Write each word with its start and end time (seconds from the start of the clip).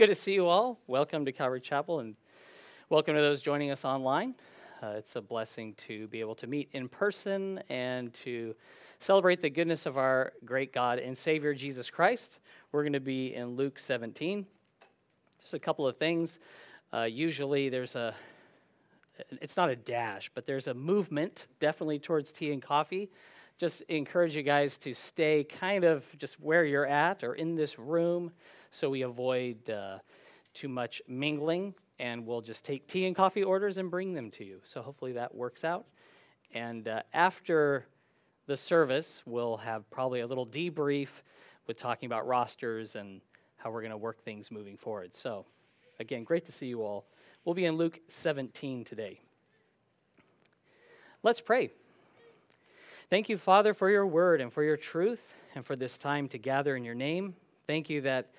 good 0.00 0.06
to 0.06 0.14
see 0.14 0.32
you 0.32 0.48
all. 0.48 0.80
Welcome 0.86 1.26
to 1.26 1.32
Calvary 1.32 1.60
Chapel 1.60 2.00
and 2.00 2.16
welcome 2.88 3.14
to 3.14 3.20
those 3.20 3.42
joining 3.42 3.70
us 3.70 3.84
online. 3.84 4.34
Uh, 4.82 4.94
it's 4.96 5.14
a 5.16 5.20
blessing 5.20 5.74
to 5.74 6.06
be 6.06 6.20
able 6.20 6.34
to 6.36 6.46
meet 6.46 6.70
in 6.72 6.88
person 6.88 7.62
and 7.68 8.14
to 8.14 8.54
celebrate 8.98 9.42
the 9.42 9.50
goodness 9.50 9.84
of 9.84 9.98
our 9.98 10.32
great 10.46 10.72
God 10.72 11.00
and 11.00 11.14
Savior 11.14 11.52
Jesus 11.52 11.90
Christ. 11.90 12.38
We're 12.72 12.82
going 12.82 12.94
to 12.94 12.98
be 12.98 13.34
in 13.34 13.56
Luke 13.56 13.78
17. 13.78 14.46
Just 15.42 15.52
a 15.52 15.58
couple 15.58 15.86
of 15.86 15.96
things. 15.96 16.38
Uh, 16.94 17.02
usually 17.02 17.68
there's 17.68 17.94
a, 17.94 18.14
it's 19.42 19.58
not 19.58 19.68
a 19.68 19.76
dash, 19.76 20.30
but 20.34 20.46
there's 20.46 20.68
a 20.68 20.72
movement 20.72 21.46
definitely 21.58 21.98
towards 21.98 22.32
tea 22.32 22.52
and 22.52 22.62
coffee. 22.62 23.10
Just 23.58 23.82
encourage 23.82 24.34
you 24.34 24.42
guys 24.42 24.78
to 24.78 24.94
stay 24.94 25.44
kind 25.44 25.84
of 25.84 26.06
just 26.16 26.40
where 26.40 26.64
you're 26.64 26.86
at 26.86 27.22
or 27.22 27.34
in 27.34 27.54
this 27.54 27.78
room 27.78 28.32
so 28.70 28.90
we 28.90 29.02
avoid 29.02 29.68
uh, 29.70 29.98
too 30.54 30.68
much 30.68 31.02
mingling. 31.08 31.74
And 31.98 32.26
we'll 32.26 32.40
just 32.40 32.64
take 32.64 32.86
tea 32.86 33.04
and 33.04 33.14
coffee 33.14 33.42
orders 33.42 33.76
and 33.76 33.90
bring 33.90 34.14
them 34.14 34.30
to 34.30 34.44
you. 34.44 34.60
So 34.64 34.80
hopefully 34.80 35.12
that 35.12 35.34
works 35.34 35.64
out. 35.64 35.84
And 36.54 36.88
uh, 36.88 37.02
after 37.12 37.84
the 38.46 38.56
service, 38.56 39.22
we'll 39.26 39.58
have 39.58 39.88
probably 39.90 40.20
a 40.20 40.26
little 40.26 40.46
debrief 40.46 41.08
with 41.66 41.76
talking 41.76 42.06
about 42.06 42.26
rosters 42.26 42.96
and 42.96 43.20
how 43.58 43.70
we're 43.70 43.82
going 43.82 43.90
to 43.90 43.98
work 43.98 44.24
things 44.24 44.50
moving 44.50 44.76
forward. 44.76 45.14
So, 45.14 45.44
again, 46.00 46.24
great 46.24 46.46
to 46.46 46.52
see 46.52 46.66
you 46.66 46.82
all. 46.82 47.04
We'll 47.44 47.54
be 47.54 47.66
in 47.66 47.76
Luke 47.76 48.00
17 48.08 48.84
today. 48.84 49.20
Let's 51.22 51.40
pray. 51.40 51.70
Thank 53.10 53.28
you, 53.28 53.36
Father, 53.36 53.74
for 53.74 53.90
your 53.90 54.06
word 54.06 54.40
and 54.40 54.52
for 54.52 54.62
your 54.62 54.76
truth 54.76 55.34
and 55.54 55.64
for 55.64 55.76
this 55.76 55.98
time 55.98 56.28
to 56.28 56.38
gather 56.38 56.76
in 56.76 56.84
your 56.84 56.94
name. 56.94 57.34
Thank 57.66 57.90
you 57.90 58.00
that 58.02 58.30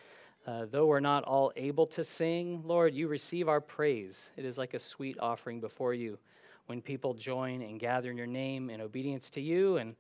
uh, 0.48 0.66
though 0.72 0.88
we're 0.88 1.00
not 1.00 1.23
all 1.23 1.52
able 1.55 1.86
to 1.88 2.04
sing, 2.04 2.62
Lord, 2.66 2.94
you 2.95 3.08
receive 3.08 3.48
our 3.48 3.62
praise. 3.62 4.30
It 4.38 4.45
is 4.45 4.58
like 4.58 4.73
a 4.73 4.80
sweet 4.80 5.17
offering 5.20 5.59
before 5.59 5.94
you 5.94 6.17
when 6.66 6.81
people 6.81 7.14
join 7.14 7.61
and 7.61 7.80
gather 7.80 8.09
in 8.09 8.17
your 8.17 8.28
name 8.28 8.70
in 8.70 8.81
obedience 8.81 9.30
to 9.31 9.42
you. 9.42 9.78
And 9.78 9.95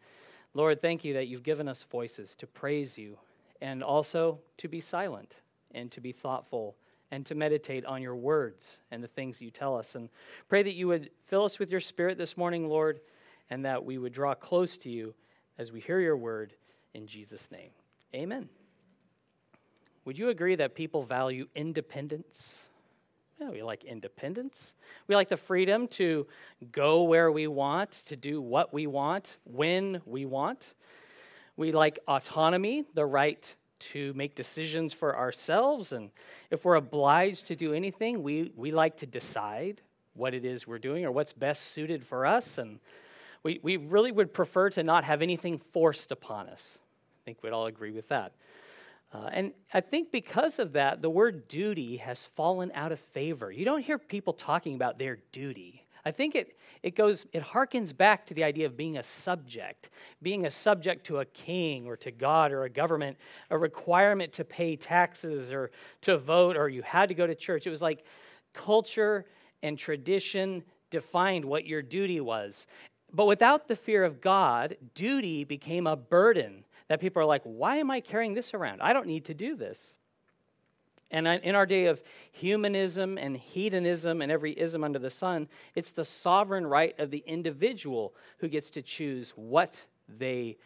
Lord, 0.53 0.81
thank 0.81 1.05
you 1.05 1.13
that 1.13 1.27
you've 1.27 1.43
given 1.43 1.67
us 1.67 1.83
voices 1.83 2.35
to 2.37 2.47
praise 2.47 2.97
you 2.97 3.17
and 3.61 3.83
also 3.83 4.39
to 4.57 4.67
be 4.67 4.81
silent 4.81 5.35
and 5.73 5.91
to 5.91 6.01
be 6.01 6.11
thoughtful 6.11 6.75
and 7.11 7.25
to 7.25 7.35
meditate 7.35 7.85
on 7.85 8.01
your 8.01 8.15
words 8.15 8.77
and 8.89 9.03
the 9.03 9.07
things 9.07 9.41
you 9.41 9.51
tell 9.51 9.77
us. 9.77 9.95
And 9.95 10.09
pray 10.49 10.63
that 10.63 10.73
you 10.73 10.87
would 10.87 11.11
fill 11.25 11.43
us 11.43 11.59
with 11.59 11.69
your 11.69 11.81
spirit 11.81 12.17
this 12.17 12.37
morning, 12.37 12.67
Lord, 12.67 13.01
and 13.49 13.65
that 13.65 13.83
we 13.83 13.97
would 13.97 14.13
draw 14.13 14.33
close 14.33 14.77
to 14.77 14.89
you 14.89 15.13
as 15.57 15.71
we 15.71 15.81
hear 15.81 15.99
your 15.99 16.17
word 16.17 16.53
in 16.93 17.05
Jesus' 17.05 17.49
name. 17.51 17.69
Amen. 18.15 18.49
Would 20.05 20.17
you 20.17 20.29
agree 20.29 20.55
that 20.55 20.73
people 20.73 21.03
value 21.03 21.47
independence? 21.55 22.57
Yeah, 23.39 23.49
we 23.49 23.63
like 23.63 23.83
independence. 23.83 24.73
We 25.07 25.15
like 25.15 25.29
the 25.29 25.37
freedom 25.37 25.87
to 25.89 26.27
go 26.71 27.03
where 27.03 27.31
we 27.31 27.47
want, 27.47 27.91
to 28.07 28.15
do 28.15 28.41
what 28.41 28.73
we 28.73 28.87
want, 28.87 29.37
when 29.45 30.01
we 30.05 30.25
want. 30.25 30.73
We 31.57 31.71
like 31.71 31.99
autonomy, 32.07 32.85
the 32.93 33.05
right 33.05 33.55
to 33.79 34.13
make 34.13 34.35
decisions 34.35 34.93
for 34.93 35.17
ourselves. 35.17 35.91
And 35.91 36.11
if 36.49 36.65
we're 36.65 36.75
obliged 36.75 37.47
to 37.47 37.55
do 37.55 37.73
anything, 37.73 38.21
we, 38.23 38.51
we 38.55 38.71
like 38.71 38.97
to 38.97 39.05
decide 39.05 39.81
what 40.13 40.33
it 40.33 40.45
is 40.45 40.67
we're 40.67 40.79
doing 40.79 41.05
or 41.05 41.11
what's 41.11 41.33
best 41.33 41.63
suited 41.71 42.05
for 42.05 42.25
us. 42.25 42.57
And 42.57 42.79
we, 43.43 43.59
we 43.63 43.77
really 43.77 44.11
would 44.11 44.33
prefer 44.33 44.69
to 44.71 44.83
not 44.83 45.03
have 45.03 45.21
anything 45.21 45.57
forced 45.57 46.11
upon 46.11 46.47
us. 46.47 46.77
I 46.77 47.21
think 47.25 47.41
we'd 47.41 47.53
all 47.53 47.65
agree 47.65 47.91
with 47.91 48.07
that. 48.09 48.33
Uh, 49.13 49.29
and 49.33 49.51
I 49.73 49.81
think 49.81 50.11
because 50.11 50.57
of 50.57 50.73
that, 50.73 51.01
the 51.01 51.09
word 51.09 51.47
duty 51.47 51.97
has 51.97 52.25
fallen 52.25 52.71
out 52.73 52.91
of 52.91 52.99
favor. 52.99 53.51
You 53.51 53.65
don't 53.65 53.81
hear 53.81 53.97
people 53.97 54.31
talking 54.31 54.75
about 54.75 54.97
their 54.97 55.17
duty. 55.31 55.85
I 56.05 56.11
think 56.11 56.35
it, 56.35 56.57
it 56.81 56.95
goes, 56.95 57.25
it 57.33 57.43
harkens 57.43 57.95
back 57.95 58.25
to 58.27 58.33
the 58.33 58.43
idea 58.43 58.65
of 58.65 58.77
being 58.77 58.97
a 58.97 59.03
subject, 59.03 59.89
being 60.21 60.45
a 60.45 60.51
subject 60.51 61.05
to 61.07 61.19
a 61.19 61.25
king 61.25 61.85
or 61.85 61.95
to 61.97 62.09
God 62.09 62.51
or 62.51 62.63
a 62.63 62.69
government, 62.69 63.17
a 63.49 63.57
requirement 63.57 64.31
to 64.33 64.45
pay 64.45 64.75
taxes 64.75 65.51
or 65.51 65.71
to 66.01 66.17
vote 66.17 66.57
or 66.57 66.69
you 66.69 66.81
had 66.81 67.09
to 67.09 67.15
go 67.15 67.27
to 67.27 67.35
church. 67.35 67.67
It 67.67 67.69
was 67.69 67.81
like 67.81 68.05
culture 68.53 69.25
and 69.61 69.77
tradition 69.77 70.63
defined 70.89 71.45
what 71.45 71.65
your 71.65 71.81
duty 71.81 72.19
was. 72.19 72.65
But 73.13 73.27
without 73.27 73.67
the 73.67 73.75
fear 73.75 74.03
of 74.03 74.21
God, 74.21 74.77
duty 74.95 75.43
became 75.43 75.85
a 75.85 75.95
burden 75.95 76.63
that 76.91 76.99
people 76.99 77.21
are 77.21 77.25
like, 77.25 77.43
why 77.45 77.77
am 77.77 77.89
I 77.89 78.01
carrying 78.01 78.33
this 78.33 78.53
around? 78.53 78.81
I 78.81 78.91
don't 78.91 79.07
need 79.07 79.23
to 79.25 79.33
do 79.33 79.55
this. 79.55 79.93
And 81.09 81.25
in 81.25 81.55
our 81.55 81.65
day 81.65 81.85
of 81.85 82.03
humanism 82.33 83.17
and 83.17 83.37
hedonism 83.37 84.21
and 84.21 84.29
every 84.29 84.51
ism 84.59 84.83
under 84.83 84.99
the 84.99 85.09
sun, 85.09 85.47
it's 85.73 85.93
the 85.93 86.03
sovereign 86.03 86.67
right 86.67 86.93
of 86.99 87.09
the 87.09 87.23
individual 87.25 88.13
who 88.39 88.49
gets 88.49 88.69
to 88.71 88.81
choose 88.81 89.29
what 89.37 89.81
they, 90.19 90.57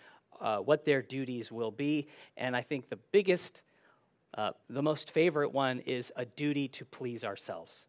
uh, 0.41 0.57
what 0.57 0.83
their 0.83 1.03
duties 1.03 1.51
will 1.51 1.69
be. 1.69 2.07
And 2.37 2.55
I 2.55 2.63
think 2.63 2.89
the 2.89 2.97
biggest, 3.11 3.61
uh, 4.35 4.53
the 4.67 4.81
most 4.81 5.11
favorite 5.11 5.53
one 5.53 5.77
is 5.81 6.11
a 6.15 6.25
duty 6.25 6.67
to 6.69 6.85
please 6.85 7.23
ourselves, 7.23 7.85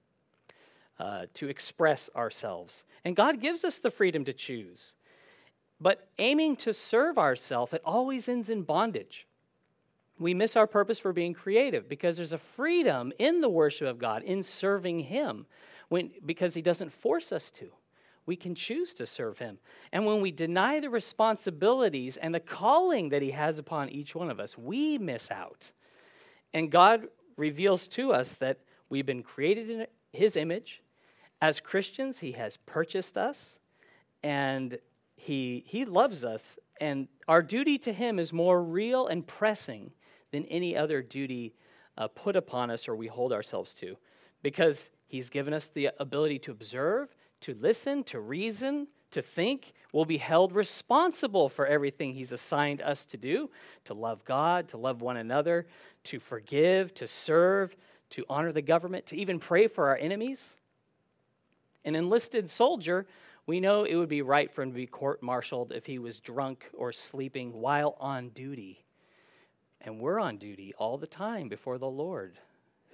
uh, 0.98 1.24
to 1.32 1.48
express 1.48 2.10
ourselves. 2.14 2.84
And 3.06 3.16
God 3.16 3.40
gives 3.40 3.64
us 3.64 3.78
the 3.78 3.90
freedom 3.90 4.26
to 4.26 4.34
choose. 4.34 4.92
But 5.80 6.08
aiming 6.18 6.56
to 6.56 6.72
serve 6.72 7.18
ourselves, 7.18 7.72
it 7.72 7.82
always 7.84 8.28
ends 8.28 8.48
in 8.48 8.62
bondage. 8.62 9.26
We 10.18 10.32
miss 10.32 10.56
our 10.56 10.66
purpose 10.66 10.98
for 10.98 11.12
being 11.12 11.34
creative 11.34 11.88
because 11.88 12.16
there's 12.16 12.32
a 12.32 12.38
freedom 12.38 13.12
in 13.18 13.40
the 13.40 13.50
worship 13.50 13.86
of 13.86 13.98
God, 13.98 14.22
in 14.22 14.42
serving 14.42 15.00
Him, 15.00 15.46
when, 15.88 16.10
because 16.24 16.54
He 16.54 16.62
doesn't 16.62 16.92
force 16.92 17.32
us 17.32 17.50
to. 17.50 17.70
We 18.24 18.36
can 18.36 18.54
choose 18.54 18.94
to 18.94 19.06
serve 19.06 19.38
Him. 19.38 19.58
And 19.92 20.06
when 20.06 20.22
we 20.22 20.32
deny 20.32 20.80
the 20.80 20.88
responsibilities 20.88 22.16
and 22.16 22.34
the 22.34 22.40
calling 22.40 23.10
that 23.10 23.22
He 23.22 23.30
has 23.32 23.58
upon 23.58 23.90
each 23.90 24.14
one 24.14 24.30
of 24.30 24.40
us, 24.40 24.56
we 24.56 24.96
miss 24.96 25.30
out. 25.30 25.70
And 26.54 26.70
God 26.70 27.08
reveals 27.36 27.86
to 27.88 28.12
us 28.12 28.32
that 28.36 28.58
we've 28.88 29.06
been 29.06 29.22
created 29.22 29.68
in 29.68 29.86
His 30.12 30.36
image. 30.36 30.82
As 31.42 31.60
Christians, 31.60 32.18
He 32.18 32.32
has 32.32 32.56
purchased 32.56 33.18
us, 33.18 33.58
and 34.22 34.78
he, 35.16 35.64
he 35.66 35.84
loves 35.84 36.24
us, 36.24 36.58
and 36.80 37.08
our 37.26 37.42
duty 37.42 37.78
to 37.78 37.92
Him 37.92 38.18
is 38.18 38.32
more 38.32 38.62
real 38.62 39.08
and 39.08 39.26
pressing 39.26 39.90
than 40.30 40.44
any 40.46 40.76
other 40.76 41.02
duty 41.02 41.54
uh, 41.98 42.08
put 42.08 42.36
upon 42.36 42.70
us 42.70 42.86
or 42.86 42.94
we 42.94 43.06
hold 43.06 43.32
ourselves 43.32 43.74
to, 43.74 43.96
because 44.42 44.90
He's 45.08 45.30
given 45.30 45.54
us 45.54 45.68
the 45.68 45.90
ability 45.98 46.38
to 46.40 46.52
observe, 46.52 47.14
to 47.40 47.54
listen, 47.54 48.04
to 48.04 48.20
reason, 48.20 48.88
to 49.12 49.22
think. 49.22 49.72
We'll 49.92 50.04
be 50.04 50.18
held 50.18 50.52
responsible 50.52 51.48
for 51.48 51.66
everything 51.66 52.12
He's 52.12 52.32
assigned 52.32 52.82
us 52.82 53.04
to 53.06 53.16
do 53.16 53.50
to 53.84 53.94
love 53.94 54.24
God, 54.24 54.68
to 54.68 54.76
love 54.76 55.00
one 55.00 55.16
another, 55.16 55.66
to 56.04 56.20
forgive, 56.20 56.92
to 56.94 57.08
serve, 57.08 57.74
to 58.10 58.24
honor 58.28 58.52
the 58.52 58.62
government, 58.62 59.06
to 59.06 59.16
even 59.16 59.38
pray 59.38 59.66
for 59.66 59.88
our 59.88 59.96
enemies. 59.96 60.54
An 61.84 61.94
enlisted 61.94 62.50
soldier 62.50 63.06
we 63.46 63.60
know 63.60 63.84
it 63.84 63.94
would 63.94 64.08
be 64.08 64.22
right 64.22 64.52
for 64.52 64.62
him 64.62 64.70
to 64.70 64.76
be 64.76 64.86
court 64.86 65.22
martialed 65.22 65.72
if 65.72 65.86
he 65.86 65.98
was 65.98 66.18
drunk 66.18 66.68
or 66.74 66.92
sleeping 66.92 67.52
while 67.52 67.96
on 68.00 68.30
duty. 68.30 68.84
And 69.80 70.00
we're 70.00 70.18
on 70.18 70.36
duty 70.36 70.74
all 70.78 70.98
the 70.98 71.06
time 71.06 71.48
before 71.48 71.78
the 71.78 71.88
Lord, 71.88 72.38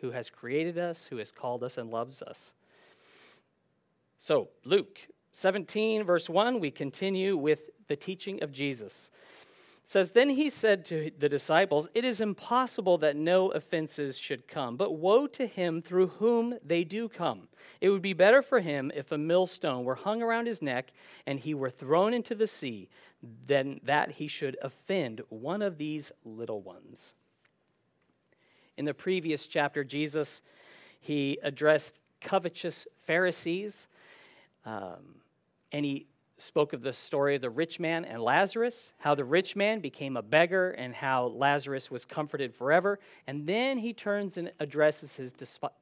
who 0.00 0.10
has 0.10 0.28
created 0.28 0.76
us, 0.76 1.06
who 1.06 1.16
has 1.16 1.32
called 1.32 1.64
us, 1.64 1.78
and 1.78 1.90
loves 1.90 2.20
us. 2.20 2.52
So, 4.18 4.50
Luke 4.64 4.98
17, 5.32 6.04
verse 6.04 6.28
1, 6.28 6.60
we 6.60 6.70
continue 6.70 7.36
with 7.36 7.70
the 7.88 7.96
teaching 7.96 8.42
of 8.42 8.52
Jesus 8.52 9.08
says 9.92 10.10
then 10.12 10.30
he 10.30 10.48
said 10.48 10.86
to 10.86 11.10
the 11.18 11.28
disciples 11.28 11.86
it 11.94 12.02
is 12.02 12.22
impossible 12.22 12.96
that 12.96 13.14
no 13.14 13.50
offenses 13.50 14.18
should 14.18 14.48
come 14.48 14.74
but 14.74 14.94
woe 14.94 15.26
to 15.26 15.46
him 15.46 15.82
through 15.82 16.06
whom 16.06 16.56
they 16.64 16.82
do 16.82 17.10
come. 17.10 17.46
It 17.82 17.90
would 17.90 18.00
be 18.00 18.14
better 18.14 18.40
for 18.40 18.58
him 18.58 18.90
if 18.94 19.12
a 19.12 19.18
millstone 19.18 19.84
were 19.84 19.94
hung 19.94 20.22
around 20.22 20.46
his 20.46 20.62
neck 20.62 20.92
and 21.26 21.38
he 21.38 21.52
were 21.52 21.68
thrown 21.68 22.14
into 22.14 22.34
the 22.34 22.46
sea 22.46 22.88
than 23.46 23.80
that 23.84 24.10
he 24.10 24.28
should 24.28 24.56
offend 24.62 25.20
one 25.28 25.60
of 25.60 25.76
these 25.76 26.10
little 26.24 26.62
ones 26.62 27.12
in 28.78 28.86
the 28.86 28.94
previous 28.94 29.46
chapter 29.46 29.84
jesus 29.84 30.40
he 31.00 31.38
addressed 31.42 32.00
covetous 32.22 32.86
pharisees 32.96 33.88
um, 34.64 35.20
and 35.72 35.84
he 35.84 36.06
spoke 36.42 36.72
of 36.72 36.82
the 36.82 36.92
story 36.92 37.36
of 37.36 37.40
the 37.40 37.50
rich 37.50 37.78
man 37.78 38.04
and 38.04 38.20
Lazarus, 38.20 38.92
how 38.98 39.14
the 39.14 39.24
rich 39.24 39.54
man 39.54 39.80
became 39.80 40.16
a 40.16 40.22
beggar 40.22 40.72
and 40.72 40.92
how 40.94 41.26
Lazarus 41.26 41.90
was 41.90 42.04
comforted 42.04 42.52
forever. 42.52 42.98
And 43.26 43.46
then 43.46 43.78
he 43.78 43.92
turns 43.92 44.36
and 44.36 44.50
addresses 44.58 45.14
his 45.14 45.32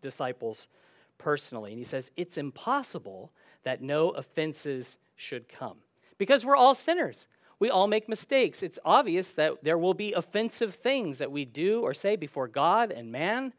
disciples 0.02 0.68
personally. 1.16 1.70
And 1.70 1.78
he 1.78 1.84
says, 1.84 2.10
It's 2.16 2.36
impossible 2.36 3.32
that 3.62 3.80
no 3.80 4.10
offenses 4.10 4.98
should 5.16 5.48
come 5.48 5.78
because 6.18 6.44
we're 6.44 6.56
all 6.56 6.74
sinners. 6.74 7.26
We 7.58 7.70
all 7.70 7.86
make 7.86 8.08
mistakes. 8.08 8.62
It's 8.62 8.78
obvious 8.84 9.32
that 9.32 9.62
there 9.62 9.78
will 9.78 9.94
be 9.94 10.12
offensive 10.12 10.74
things 10.74 11.18
that 11.18 11.32
we 11.32 11.44
do 11.44 11.82
or 11.82 11.92
say 11.94 12.16
before 12.16 12.48
God 12.48 12.90
and 12.90 13.10
man. 13.10 13.52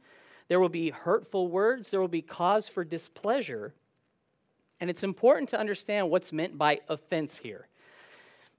there 0.49 0.59
will 0.59 0.69
be 0.69 0.89
hurtful 0.89 1.47
words, 1.47 1.89
there 1.89 2.01
will 2.01 2.07
be 2.07 2.21
cause 2.21 2.67
for 2.67 2.83
displeasure. 2.83 3.73
And 4.81 4.89
it's 4.89 5.03
important 5.03 5.47
to 5.49 5.59
understand 5.59 6.09
what's 6.09 6.33
meant 6.33 6.57
by 6.57 6.81
offense 6.89 7.37
here. 7.37 7.67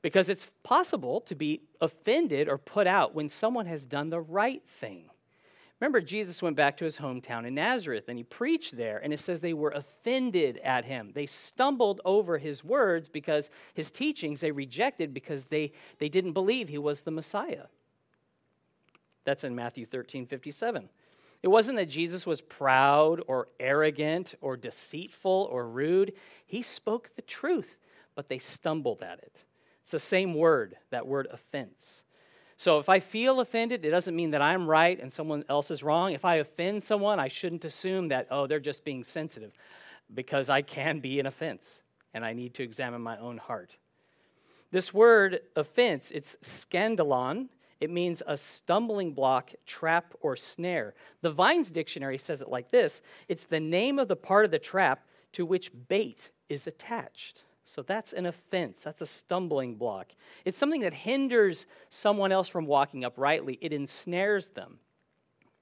Because 0.01 0.29
it's 0.29 0.47
possible 0.63 1.21
to 1.23 1.35
be 1.35 1.63
offended 1.81 2.49
or 2.49 2.59
put 2.59 2.87
out 2.87 3.15
when 3.15 3.29
someone 3.29 3.67
has 3.67 3.85
done 3.85 4.09
the 4.09 4.21
right 4.21 4.63
thing. 4.67 5.11
Remember, 5.81 6.01
Jesus 6.01 6.41
went 6.41 6.55
back 6.55 6.77
to 6.77 6.85
his 6.85 6.97
hometown 6.97 7.45
in 7.45 7.57
Nazareth 7.57 8.05
and 8.07 8.17
he 8.17 8.23
preached 8.23 8.77
there, 8.77 9.01
and 9.03 9.13
it 9.13 9.19
says 9.19 9.41
they 9.41 9.53
were 9.53 9.73
offended 9.73 10.59
at 10.59 10.85
him. 10.85 11.11
They 11.13 11.27
stumbled 11.27 12.01
over 12.05 12.39
his 12.39 12.63
words 12.63 13.09
because 13.09 13.51
his 13.75 13.91
teachings 13.91 14.41
they 14.41 14.53
rejected 14.53 15.13
because 15.13 15.47
they, 15.47 15.73
they 15.99 16.09
didn't 16.09 16.35
believe 16.35 16.69
he 16.69 16.79
was 16.79 17.03
the 17.03 17.11
Messiah. 17.11 17.67
That's 19.25 19.43
in 19.43 19.57
Matthew 19.57 19.87
13 19.87 20.27
57. 20.27 20.89
It 21.43 21.49
wasn't 21.49 21.79
that 21.79 21.89
Jesus 21.89 22.27
was 22.27 22.41
proud 22.41 23.21
or 23.27 23.49
arrogant 23.59 24.35
or 24.41 24.57
deceitful 24.57 25.49
or 25.51 25.69
rude. 25.69 26.13
He 26.47 26.63
spoke 26.63 27.15
the 27.15 27.23
truth, 27.23 27.79
but 28.15 28.29
they 28.29 28.39
stumbled 28.39 29.03
at 29.03 29.19
it. 29.19 29.45
It's 29.81 29.91
the 29.91 29.99
same 29.99 30.35
word, 30.35 30.77
that 30.91 31.07
word 31.07 31.27
offense. 31.33 32.05
So 32.57 32.79
if 32.79 32.89
I 32.89 33.01
feel 33.01 33.41
offended, 33.41 33.85
it 33.85 33.91
doesn't 33.91 34.15
mean 34.15 34.31
that 34.31 34.43
I'm 34.43 34.69
right 34.69 35.01
and 35.01 35.13
someone 35.13 35.45
else 35.49 35.73
is 35.73 35.83
wrong. 35.83 36.13
If 36.13 36.25
I 36.25 36.37
offend 36.37 36.85
someone, 36.85 37.19
I 37.19 37.27
shouldn't 37.27 37.65
assume 37.65 38.09
that, 38.09 38.29
oh, 38.31 38.47
they're 38.47 38.61
just 38.61 38.85
being 38.85 39.03
sensitive, 39.03 39.53
because 40.15 40.49
I 40.49 40.63
can 40.63 41.01
be 41.01 41.19
an 41.19 41.27
offense 41.27 41.81
and 42.15 42.25
I 42.25 42.35
need 42.35 42.55
to 42.55 42.63
examine 42.63 43.01
my 43.01 43.19
own 43.19 43.39
heart. 43.39 43.77
This 44.71 44.95
word 44.95 45.41
offense, 45.57 46.13
it's 46.13 46.37
scandalon. 46.45 47.49
It 47.83 47.91
means 47.91 48.23
a 48.29 48.37
stumbling 48.37 49.13
block, 49.13 49.51
trap, 49.67 50.15
or 50.21 50.37
snare. 50.37 50.95
The 51.21 51.33
Vine's 51.33 51.69
Dictionary 51.69 52.17
says 52.17 52.41
it 52.41 52.49
like 52.49 52.71
this 52.71 53.03
it's 53.27 53.47
the 53.47 53.59
name 53.59 53.99
of 53.99 54.07
the 54.07 54.15
part 54.15 54.45
of 54.45 54.53
the 54.53 54.61
trap 54.61 55.05
to 55.33 55.45
which 55.45 55.73
bait 55.89 56.31
is 56.49 56.69
attached. 56.69 57.43
So 57.65 57.83
that's 57.83 58.13
an 58.13 58.27
offense. 58.27 58.79
That's 58.79 59.01
a 59.01 59.07
stumbling 59.07 59.75
block. 59.75 60.13
It's 60.45 60.57
something 60.57 60.83
that 60.83 60.95
hinders 60.95 61.67
someone 61.91 62.31
else 62.31 62.47
from 62.47 62.67
walking 62.67 63.05
uprightly, 63.05 63.59
it 63.61 63.73
ensnares 63.73 64.47
them, 64.47 64.79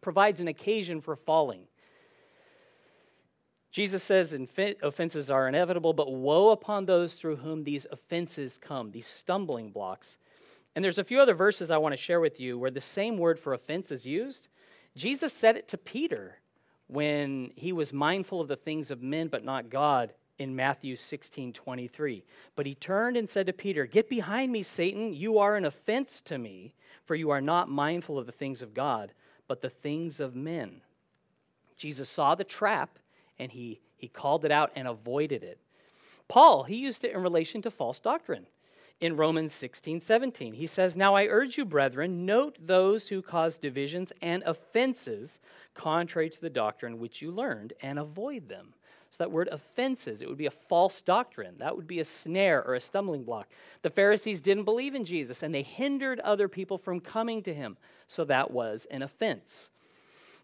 provides 0.02 0.42
an 0.42 0.48
occasion 0.48 1.00
for 1.00 1.16
falling. 1.16 1.62
Jesus 3.70 4.02
says 4.02 4.38
offenses 4.82 5.30
are 5.30 5.48
inevitable, 5.48 5.94
but 5.94 6.12
woe 6.12 6.50
upon 6.50 6.84
those 6.84 7.14
through 7.14 7.36
whom 7.36 7.64
these 7.64 7.86
offenses 7.90 8.58
come, 8.58 8.90
these 8.90 9.06
stumbling 9.06 9.70
blocks. 9.70 10.18
And 10.74 10.84
there's 10.84 10.98
a 10.98 11.04
few 11.04 11.20
other 11.20 11.34
verses 11.34 11.70
I 11.70 11.78
want 11.78 11.92
to 11.92 12.00
share 12.00 12.20
with 12.20 12.38
you 12.38 12.58
where 12.58 12.70
the 12.70 12.80
same 12.80 13.18
word 13.18 13.38
for 13.38 13.52
offense 13.52 13.90
is 13.90 14.06
used. 14.06 14.48
Jesus 14.96 15.32
said 15.32 15.56
it 15.56 15.68
to 15.68 15.78
Peter 15.78 16.38
when 16.86 17.52
he 17.56 17.72
was 17.72 17.92
mindful 17.92 18.40
of 18.40 18.48
the 18.48 18.56
things 18.56 18.90
of 18.90 19.02
men 19.02 19.28
but 19.28 19.44
not 19.44 19.70
God 19.70 20.12
in 20.38 20.56
Matthew 20.56 20.96
16 20.96 21.52
23. 21.52 22.24
But 22.56 22.66
he 22.66 22.74
turned 22.74 23.16
and 23.16 23.28
said 23.28 23.46
to 23.46 23.52
Peter, 23.52 23.86
Get 23.86 24.08
behind 24.08 24.50
me, 24.50 24.62
Satan. 24.62 25.12
You 25.12 25.38
are 25.38 25.56
an 25.56 25.64
offense 25.64 26.20
to 26.22 26.38
me, 26.38 26.74
for 27.04 27.14
you 27.14 27.30
are 27.30 27.40
not 27.40 27.68
mindful 27.68 28.18
of 28.18 28.26
the 28.26 28.32
things 28.32 28.62
of 28.62 28.74
God, 28.74 29.12
but 29.48 29.60
the 29.60 29.68
things 29.68 30.18
of 30.18 30.34
men. 30.34 30.80
Jesus 31.76 32.08
saw 32.08 32.34
the 32.34 32.44
trap 32.44 32.98
and 33.38 33.50
he, 33.50 33.80
he 33.96 34.06
called 34.06 34.44
it 34.44 34.52
out 34.52 34.70
and 34.76 34.86
avoided 34.86 35.42
it. 35.42 35.58
Paul, 36.28 36.62
he 36.62 36.76
used 36.76 37.04
it 37.04 37.12
in 37.12 37.22
relation 37.22 37.62
to 37.62 37.70
false 37.70 38.00
doctrine. 38.00 38.46
In 39.00 39.16
Romans 39.16 39.54
16, 39.54 39.98
17, 40.00 40.52
he 40.52 40.66
says, 40.66 40.94
Now 40.94 41.14
I 41.14 41.26
urge 41.26 41.56
you, 41.56 41.64
brethren, 41.64 42.26
note 42.26 42.58
those 42.60 43.08
who 43.08 43.22
cause 43.22 43.56
divisions 43.56 44.12
and 44.20 44.42
offenses 44.44 45.38
contrary 45.72 46.28
to 46.28 46.40
the 46.40 46.50
doctrine 46.50 46.98
which 46.98 47.22
you 47.22 47.30
learned, 47.30 47.72
and 47.80 47.98
avoid 47.98 48.48
them. 48.48 48.74
So 49.10 49.24
that 49.24 49.30
word 49.30 49.48
offenses, 49.50 50.20
it 50.20 50.28
would 50.28 50.36
be 50.36 50.46
a 50.46 50.50
false 50.50 51.00
doctrine. 51.00 51.56
That 51.58 51.74
would 51.74 51.86
be 51.86 52.00
a 52.00 52.04
snare 52.04 52.62
or 52.64 52.74
a 52.74 52.80
stumbling 52.80 53.24
block. 53.24 53.48
The 53.82 53.90
Pharisees 53.90 54.40
didn't 54.40 54.64
believe 54.64 54.94
in 54.94 55.04
Jesus 55.04 55.42
and 55.42 55.52
they 55.52 55.62
hindered 55.62 56.20
other 56.20 56.46
people 56.46 56.78
from 56.78 57.00
coming 57.00 57.42
to 57.42 57.54
him. 57.54 57.76
So 58.06 58.24
that 58.26 58.50
was 58.50 58.86
an 58.90 59.02
offense. 59.02 59.70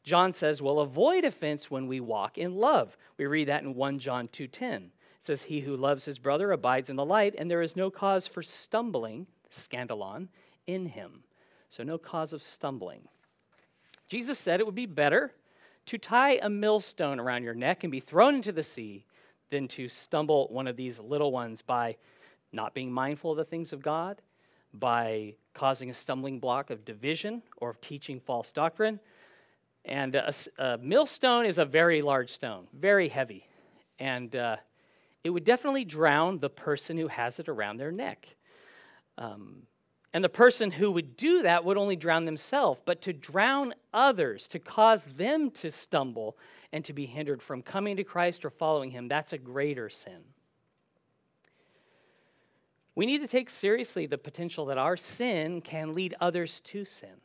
John 0.02 0.32
says, 0.32 0.62
"Well, 0.62 0.80
avoid 0.80 1.24
offense 1.24 1.70
when 1.70 1.86
we 1.86 2.00
walk 2.00 2.38
in 2.38 2.56
love." 2.56 2.96
We 3.18 3.26
read 3.26 3.48
that 3.48 3.62
in 3.62 3.74
1 3.74 3.98
John 3.98 4.28
2:10. 4.28 4.90
Says, 5.26 5.42
"He 5.42 5.60
who 5.60 5.76
loves 5.76 6.04
his 6.04 6.20
brother 6.20 6.52
abides 6.52 6.88
in 6.88 6.94
the 6.94 7.04
light, 7.04 7.34
and 7.36 7.50
there 7.50 7.60
is 7.60 7.74
no 7.74 7.90
cause 7.90 8.28
for 8.28 8.42
stumbling, 8.42 9.26
scandalon, 9.50 10.28
in 10.68 10.86
him." 10.86 11.24
So 11.68 11.82
no 11.82 11.98
cause 11.98 12.32
of 12.32 12.44
stumbling. 12.44 13.08
Jesus 14.08 14.38
said 14.38 14.60
it 14.60 14.66
would 14.66 14.76
be 14.76 14.86
better 14.86 15.32
to 15.86 15.98
tie 15.98 16.38
a 16.42 16.48
millstone 16.48 17.18
around 17.18 17.42
your 17.42 17.54
neck 17.54 17.82
and 17.82 17.90
be 17.90 17.98
thrown 17.98 18.36
into 18.36 18.52
the 18.52 18.62
sea 18.62 19.04
than 19.50 19.66
to 19.68 19.88
stumble 19.88 20.46
one 20.48 20.68
of 20.68 20.76
these 20.76 21.00
little 21.00 21.32
ones 21.32 21.60
by 21.60 21.96
not 22.52 22.72
being 22.72 22.92
mindful 22.92 23.32
of 23.32 23.36
the 23.36 23.44
things 23.44 23.72
of 23.72 23.82
God, 23.82 24.22
by 24.74 25.34
causing 25.54 25.90
a 25.90 25.94
stumbling 25.94 26.38
block 26.38 26.70
of 26.70 26.84
division 26.84 27.42
or 27.56 27.70
of 27.70 27.80
teaching 27.80 28.20
false 28.20 28.52
doctrine. 28.52 29.00
And 29.84 30.14
a, 30.14 30.32
a 30.58 30.78
millstone 30.78 31.46
is 31.46 31.58
a 31.58 31.64
very 31.64 32.00
large 32.00 32.30
stone, 32.30 32.68
very 32.72 33.08
heavy. 33.08 33.44
And 33.98 34.34
uh, 34.36 34.56
it 35.26 35.30
would 35.30 35.44
definitely 35.44 35.84
drown 35.84 36.38
the 36.38 36.48
person 36.48 36.96
who 36.96 37.08
has 37.08 37.40
it 37.40 37.48
around 37.48 37.78
their 37.78 37.90
neck. 37.90 38.28
Um, 39.18 39.62
and 40.12 40.22
the 40.22 40.28
person 40.28 40.70
who 40.70 40.92
would 40.92 41.16
do 41.16 41.42
that 41.42 41.64
would 41.64 41.76
only 41.76 41.96
drown 41.96 42.24
themselves, 42.24 42.80
but 42.84 43.02
to 43.02 43.12
drown 43.12 43.74
others, 43.92 44.46
to 44.48 44.60
cause 44.60 45.04
them 45.16 45.50
to 45.50 45.72
stumble 45.72 46.38
and 46.72 46.84
to 46.84 46.92
be 46.92 47.06
hindered 47.06 47.42
from 47.42 47.60
coming 47.60 47.96
to 47.96 48.04
Christ 48.04 48.44
or 48.44 48.50
following 48.50 48.92
him, 48.92 49.08
that's 49.08 49.32
a 49.32 49.38
greater 49.38 49.88
sin. 49.88 50.22
We 52.94 53.04
need 53.04 53.20
to 53.22 53.28
take 53.28 53.50
seriously 53.50 54.06
the 54.06 54.16
potential 54.16 54.66
that 54.66 54.78
our 54.78 54.96
sin 54.96 55.60
can 55.60 55.92
lead 55.92 56.14
others 56.20 56.60
to 56.60 56.84
sin. 56.84 57.20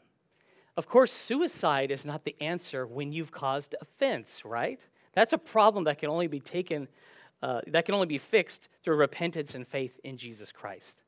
Of 0.76 0.88
course, 0.88 1.14
suicide 1.14 1.92
is 1.92 2.04
not 2.04 2.24
the 2.24 2.36
answer 2.42 2.88
when 2.88 3.14
you've 3.14 3.32
caused 3.32 3.76
offense, 3.80 4.44
right? 4.44 4.80
That's 5.14 5.34
a 5.34 5.38
problem 5.38 5.84
that 5.84 6.00
can 6.00 6.10
only 6.10 6.28
be 6.28 6.40
taken, 6.40 6.88
uh, 7.42 7.62
that 7.68 7.86
can 7.86 7.96
only 7.96 8.08
be 8.08 8.18
fixed 8.18 8.70
through 8.84 8.96
repentance 8.96 9.56
and 9.56 9.68
faith 9.68 10.00
in 10.04 10.18
Jesus 10.18 10.52
Christ. 10.52 11.02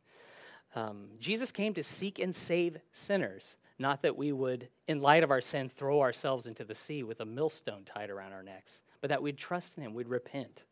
Um, 0.76 1.08
Jesus 1.20 1.52
came 1.52 1.74
to 1.76 1.84
seek 1.84 2.20
and 2.20 2.34
save 2.34 2.78
sinners, 2.94 3.56
not 3.78 4.02
that 4.02 4.18
we 4.18 4.32
would, 4.32 4.68
in 4.88 5.02
light 5.02 5.24
of 5.24 5.32
our 5.32 5.42
sin, 5.42 5.70
throw 5.70 6.02
ourselves 6.02 6.48
into 6.48 6.64
the 6.64 6.76
sea 6.76 7.04
with 7.04 7.22
a 7.22 7.26
millstone 7.26 7.84
tied 7.86 8.10
around 8.10 8.34
our 8.34 8.44
necks, 8.44 8.82
but 9.02 9.10
that 9.10 9.22
we'd 9.22 9.38
trust 9.38 9.78
in 9.78 9.84
Him, 9.84 9.94
we'd 9.94 10.08
repent. 10.08 10.64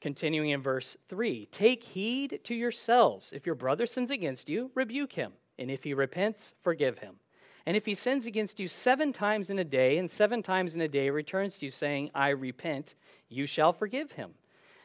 Continuing 0.00 0.50
in 0.50 0.60
verse 0.60 0.98
3 1.08 1.46
Take 1.50 1.82
heed 1.82 2.40
to 2.44 2.54
yourselves. 2.54 3.32
If 3.32 3.46
your 3.46 3.54
brother 3.54 3.86
sins 3.86 4.10
against 4.10 4.50
you, 4.50 4.70
rebuke 4.74 5.14
him. 5.14 5.32
And 5.58 5.70
if 5.70 5.84
he 5.84 5.94
repents, 5.94 6.52
forgive 6.62 6.98
him. 6.98 7.14
And 7.64 7.74
if 7.74 7.86
he 7.86 7.94
sins 7.94 8.26
against 8.26 8.60
you 8.60 8.68
seven 8.68 9.14
times 9.14 9.48
in 9.48 9.58
a 9.58 9.64
day, 9.64 9.96
and 9.96 10.10
seven 10.10 10.42
times 10.42 10.74
in 10.74 10.82
a 10.82 10.88
day 10.88 11.08
returns 11.08 11.56
to 11.56 11.64
you, 11.64 11.70
saying, 11.70 12.10
I 12.14 12.30
repent, 12.30 12.96
you 13.28 13.46
shall 13.46 13.72
forgive 13.72 14.12
him. 14.12 14.30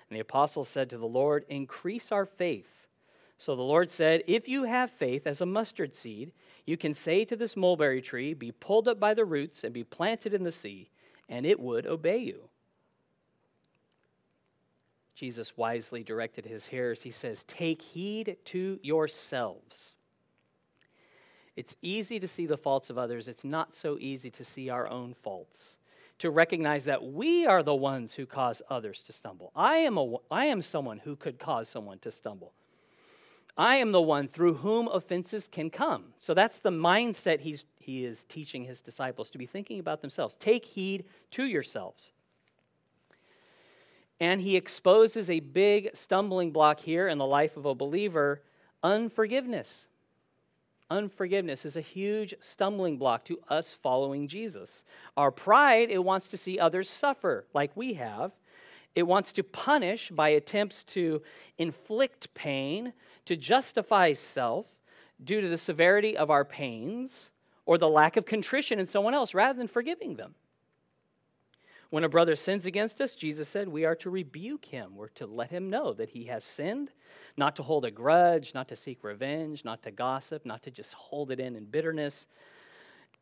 And 0.09 0.15
the 0.15 0.21
apostle 0.21 0.63
said 0.63 0.89
to 0.89 0.97
the 0.97 1.07
Lord, 1.07 1.45
Increase 1.49 2.11
our 2.11 2.25
faith. 2.25 2.87
So 3.37 3.55
the 3.55 3.61
Lord 3.61 3.89
said, 3.89 4.23
If 4.27 4.47
you 4.47 4.65
have 4.65 4.91
faith 4.91 5.25
as 5.25 5.41
a 5.41 5.45
mustard 5.45 5.95
seed, 5.95 6.33
you 6.65 6.77
can 6.77 6.93
say 6.93 7.23
to 7.25 7.35
this 7.35 7.55
mulberry 7.55 8.01
tree, 8.01 8.33
Be 8.33 8.51
pulled 8.51 8.87
up 8.87 8.99
by 8.99 9.13
the 9.13 9.25
roots 9.25 9.63
and 9.63 9.73
be 9.73 9.83
planted 9.83 10.33
in 10.33 10.43
the 10.43 10.51
sea, 10.51 10.89
and 11.29 11.45
it 11.45 11.59
would 11.59 11.87
obey 11.87 12.17
you. 12.17 12.49
Jesus 15.15 15.57
wisely 15.57 16.03
directed 16.03 16.45
his 16.45 16.65
hearers. 16.65 17.01
He 17.01 17.11
says, 17.11 17.43
Take 17.43 17.81
heed 17.81 18.37
to 18.45 18.79
yourselves. 18.81 19.95
It's 21.55 21.75
easy 21.81 22.21
to 22.21 22.27
see 22.27 22.45
the 22.45 22.55
faults 22.55 22.89
of 22.89 22.97
others, 22.97 23.27
it's 23.27 23.43
not 23.43 23.75
so 23.75 23.97
easy 23.99 24.31
to 24.31 24.45
see 24.45 24.69
our 24.69 24.89
own 24.89 25.13
faults. 25.13 25.75
To 26.19 26.29
recognize 26.29 26.85
that 26.85 27.03
we 27.03 27.45
are 27.45 27.63
the 27.63 27.75
ones 27.75 28.13
who 28.13 28.25
cause 28.25 28.61
others 28.69 29.01
to 29.03 29.13
stumble. 29.13 29.51
I 29.55 29.77
am, 29.77 29.97
a, 29.97 30.15
I 30.29 30.45
am 30.45 30.61
someone 30.61 30.99
who 30.99 31.15
could 31.15 31.39
cause 31.39 31.69
someone 31.69 31.99
to 31.99 32.11
stumble. 32.11 32.53
I 33.57 33.75
am 33.75 33.91
the 33.91 34.01
one 34.01 34.29
through 34.29 34.55
whom 34.55 34.87
offenses 34.87 35.47
can 35.47 35.69
come. 35.69 36.05
So 36.17 36.33
that's 36.33 36.59
the 36.59 36.71
mindset 36.71 37.41
he's, 37.41 37.65
he 37.77 38.05
is 38.05 38.23
teaching 38.25 38.63
his 38.63 38.81
disciples 38.81 39.29
to 39.31 39.37
be 39.37 39.45
thinking 39.45 39.79
about 39.79 40.01
themselves. 40.01 40.35
Take 40.39 40.63
heed 40.63 41.03
to 41.31 41.45
yourselves. 41.45 42.11
And 44.21 44.39
he 44.39 44.55
exposes 44.55 45.29
a 45.29 45.41
big 45.41 45.89
stumbling 45.93 46.51
block 46.51 46.79
here 46.79 47.09
in 47.09 47.17
the 47.17 47.25
life 47.25 47.57
of 47.57 47.65
a 47.65 47.75
believer 47.75 48.41
unforgiveness. 48.81 49.88
Unforgiveness 50.91 51.65
is 51.65 51.75
a 51.75 51.81
huge 51.81 52.33
stumbling 52.39 52.97
block 52.97 53.23
to 53.25 53.39
us 53.47 53.73
following 53.73 54.27
Jesus. 54.27 54.83
Our 55.15 55.31
pride, 55.31 55.91
it 55.91 56.03
wants 56.03 56.27
to 56.29 56.37
see 56.37 56.57
others 56.57 56.89
suffer 56.89 57.45
like 57.53 57.75
we 57.75 57.93
have. 57.93 58.31
It 58.95 59.03
wants 59.03 59.31
to 59.33 59.43
punish 59.43 60.09
by 60.09 60.29
attempts 60.29 60.83
to 60.85 61.21
inflict 61.59 62.33
pain, 62.33 62.93
to 63.25 63.35
justify 63.35 64.13
self 64.13 64.67
due 65.23 65.41
to 65.41 65.47
the 65.47 65.57
severity 65.57 66.17
of 66.17 66.31
our 66.31 66.43
pains 66.43 67.29
or 67.65 67.77
the 67.77 67.89
lack 67.89 68.17
of 68.17 68.25
contrition 68.25 68.79
in 68.79 68.87
someone 68.87 69.13
else 69.13 69.35
rather 69.35 69.57
than 69.57 69.67
forgiving 69.67 70.15
them. 70.15 70.33
When 71.89 72.03
a 72.03 72.09
brother 72.09 72.35
sins 72.35 72.67
against 72.67 73.01
us, 73.01 73.15
Jesus 73.15 73.49
said 73.49 73.67
we 73.67 73.83
are 73.83 73.95
to 73.95 74.11
rebuke 74.11 74.65
him. 74.65 74.95
We're 74.95 75.07
to 75.09 75.25
let 75.25 75.49
him 75.49 75.71
know 75.71 75.93
that 75.93 76.09
he 76.09 76.25
has 76.25 76.43
sinned, 76.43 76.91
not 77.35 77.55
to 77.55 77.63
hold 77.63 77.83
a 77.83 77.91
grudge, 77.91 78.53
not 78.53 78.67
to 78.67 78.75
seek 78.75 79.03
revenge, 79.03 79.65
not 79.65 79.81
to 79.83 79.91
gossip, 79.91 80.45
not 80.45 80.61
to 80.63 80.71
just 80.71 80.93
hold 80.93 81.31
it 81.31 81.39
in 81.39 81.55
in 81.55 81.65
bitterness. 81.65 82.27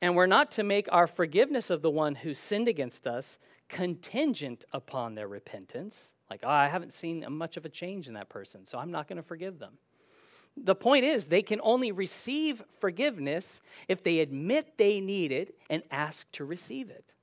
And 0.01 0.15
we're 0.15 0.27
not 0.27 0.51
to 0.51 0.63
make 0.63 0.87
our 0.91 1.07
forgiveness 1.07 1.69
of 1.69 1.81
the 1.81 1.89
one 1.89 2.13
who 2.13 2.33
sinned 2.33 2.67
against 2.67 3.07
us 3.07 3.37
contingent 3.69 4.65
upon 4.73 5.15
their 5.15 5.29
repentance. 5.29 6.11
Like, 6.29 6.41
oh, 6.43 6.49
I 6.49 6.67
haven't 6.67 6.93
seen 6.93 7.25
much 7.29 7.55
of 7.55 7.63
a 7.63 7.69
change 7.69 8.07
in 8.07 8.13
that 8.15 8.27
person, 8.27 8.65
so 8.65 8.77
I'm 8.77 8.91
not 8.91 9.07
going 9.07 9.17
to 9.17 9.23
forgive 9.23 9.59
them. 9.59 9.77
The 10.57 10.75
point 10.75 11.05
is, 11.05 11.25
they 11.25 11.41
can 11.41 11.61
only 11.63 11.91
receive 11.91 12.63
forgiveness 12.79 13.61
if 13.87 14.03
they 14.03 14.19
admit 14.19 14.77
they 14.77 14.99
need 14.99 15.31
it 15.31 15.55
and 15.69 15.83
ask 15.89 16.29
to 16.33 16.45
receive 16.45 16.89
it. 16.89 17.13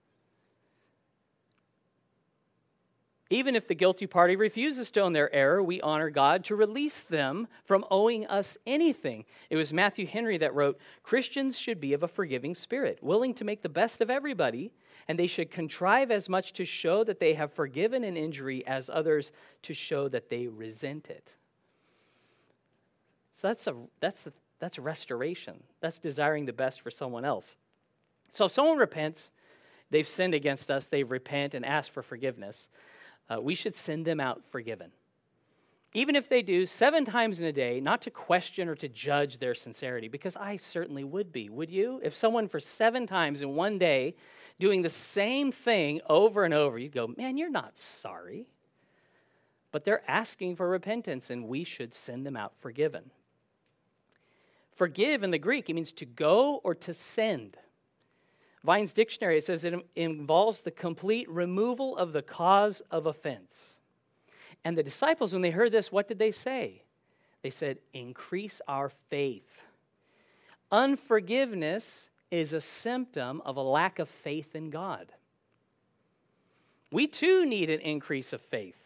Even 3.34 3.56
if 3.56 3.66
the 3.66 3.74
guilty 3.74 4.06
party 4.06 4.36
refuses 4.36 4.92
to 4.92 5.00
own 5.00 5.12
their 5.12 5.34
error, 5.34 5.60
we 5.60 5.80
honor 5.80 6.08
God 6.08 6.44
to 6.44 6.54
release 6.54 7.02
them 7.02 7.48
from 7.64 7.84
owing 7.90 8.24
us 8.28 8.56
anything. 8.64 9.24
It 9.50 9.56
was 9.56 9.72
Matthew 9.72 10.06
Henry 10.06 10.38
that 10.38 10.54
wrote 10.54 10.78
Christians 11.02 11.58
should 11.58 11.80
be 11.80 11.94
of 11.94 12.04
a 12.04 12.08
forgiving 12.08 12.54
spirit, 12.54 13.02
willing 13.02 13.34
to 13.34 13.44
make 13.44 13.60
the 13.60 13.68
best 13.68 14.00
of 14.00 14.08
everybody, 14.08 14.70
and 15.08 15.18
they 15.18 15.26
should 15.26 15.50
contrive 15.50 16.12
as 16.12 16.28
much 16.28 16.52
to 16.52 16.64
show 16.64 17.02
that 17.02 17.18
they 17.18 17.34
have 17.34 17.52
forgiven 17.52 18.04
an 18.04 18.16
injury 18.16 18.64
as 18.68 18.88
others 18.88 19.32
to 19.62 19.74
show 19.74 20.06
that 20.06 20.30
they 20.30 20.46
resent 20.46 21.10
it. 21.10 21.28
So 23.32 23.48
that's, 23.48 23.66
a, 23.66 23.74
that's, 23.98 24.28
a, 24.28 24.32
that's 24.60 24.78
restoration. 24.78 25.60
That's 25.80 25.98
desiring 25.98 26.46
the 26.46 26.52
best 26.52 26.82
for 26.82 26.92
someone 26.92 27.24
else. 27.24 27.56
So 28.30 28.44
if 28.44 28.52
someone 28.52 28.78
repents, 28.78 29.30
they've 29.90 30.06
sinned 30.06 30.34
against 30.34 30.70
us, 30.70 30.86
they 30.86 31.02
repent 31.02 31.54
and 31.54 31.66
ask 31.66 31.90
for 31.90 32.04
forgiveness 32.04 32.68
uh, 33.30 33.40
we 33.40 33.54
should 33.54 33.74
send 33.74 34.04
them 34.04 34.20
out 34.20 34.42
forgiven. 34.50 34.90
Even 35.96 36.16
if 36.16 36.28
they 36.28 36.42
do 36.42 36.66
seven 36.66 37.04
times 37.04 37.40
in 37.40 37.46
a 37.46 37.52
day, 37.52 37.80
not 37.80 38.02
to 38.02 38.10
question 38.10 38.68
or 38.68 38.74
to 38.74 38.88
judge 38.88 39.38
their 39.38 39.54
sincerity, 39.54 40.08
because 40.08 40.34
I 40.34 40.56
certainly 40.56 41.04
would 41.04 41.32
be. 41.32 41.48
Would 41.48 41.70
you? 41.70 42.00
If 42.02 42.16
someone 42.16 42.48
for 42.48 42.58
seven 42.58 43.06
times 43.06 43.42
in 43.42 43.54
one 43.54 43.78
day 43.78 44.16
doing 44.58 44.82
the 44.82 44.88
same 44.88 45.52
thing 45.52 46.00
over 46.08 46.44
and 46.44 46.52
over, 46.52 46.78
you'd 46.78 46.92
go, 46.92 47.14
man, 47.16 47.36
you're 47.36 47.48
not 47.50 47.78
sorry. 47.78 48.48
But 49.70 49.84
they're 49.84 50.08
asking 50.10 50.56
for 50.56 50.68
repentance, 50.68 51.30
and 51.30 51.46
we 51.46 51.62
should 51.62 51.94
send 51.94 52.26
them 52.26 52.36
out 52.36 52.54
forgiven. 52.58 53.10
Forgive 54.72 55.22
in 55.22 55.30
the 55.30 55.38
Greek, 55.38 55.70
it 55.70 55.74
means 55.74 55.92
to 55.92 56.04
go 56.04 56.56
or 56.64 56.74
to 56.74 56.92
send. 56.92 57.56
Vine's 58.64 58.94
dictionary, 58.94 59.38
it 59.38 59.44
says 59.44 59.64
it 59.64 59.74
involves 59.94 60.62
the 60.62 60.70
complete 60.70 61.28
removal 61.28 61.96
of 61.98 62.12
the 62.12 62.22
cause 62.22 62.80
of 62.90 63.06
offense. 63.06 63.74
And 64.64 64.76
the 64.76 64.82
disciples, 64.82 65.34
when 65.34 65.42
they 65.42 65.50
heard 65.50 65.70
this, 65.70 65.92
what 65.92 66.08
did 66.08 66.18
they 66.18 66.32
say? 66.32 66.82
They 67.42 67.50
said, 67.50 67.78
Increase 67.92 68.62
our 68.66 68.88
faith. 68.88 69.62
Unforgiveness 70.72 72.08
is 72.30 72.54
a 72.54 72.60
symptom 72.60 73.42
of 73.44 73.58
a 73.58 73.62
lack 73.62 73.98
of 73.98 74.08
faith 74.08 74.56
in 74.56 74.70
God. 74.70 75.12
We 76.90 77.06
too 77.06 77.44
need 77.44 77.68
an 77.68 77.80
increase 77.80 78.32
of 78.32 78.40
faith. 78.40 78.80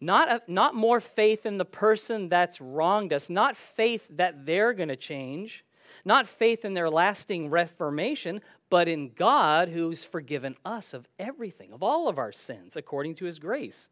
Not, 0.00 0.30
a, 0.30 0.42
not 0.46 0.74
more 0.74 1.00
faith 1.00 1.46
in 1.46 1.56
the 1.56 1.64
person 1.64 2.28
that's 2.28 2.60
wronged 2.60 3.12
us, 3.12 3.30
not 3.30 3.56
faith 3.56 4.06
that 4.10 4.44
they're 4.44 4.74
going 4.74 4.90
to 4.90 4.96
change, 4.96 5.64
not 6.04 6.28
faith 6.28 6.64
in 6.64 6.74
their 6.74 6.90
lasting 6.90 7.50
reformation, 7.50 8.42
but 8.70 8.88
in 8.88 9.10
God 9.14 9.68
who's 9.68 10.04
forgiven 10.04 10.56
us 10.64 10.92
of 10.92 11.08
everything, 11.18 11.72
of 11.72 11.82
all 11.82 12.08
of 12.08 12.18
our 12.18 12.32
sins, 12.32 12.76
according 12.76 13.14
to 13.16 13.24
his 13.24 13.38
grace. 13.38 13.88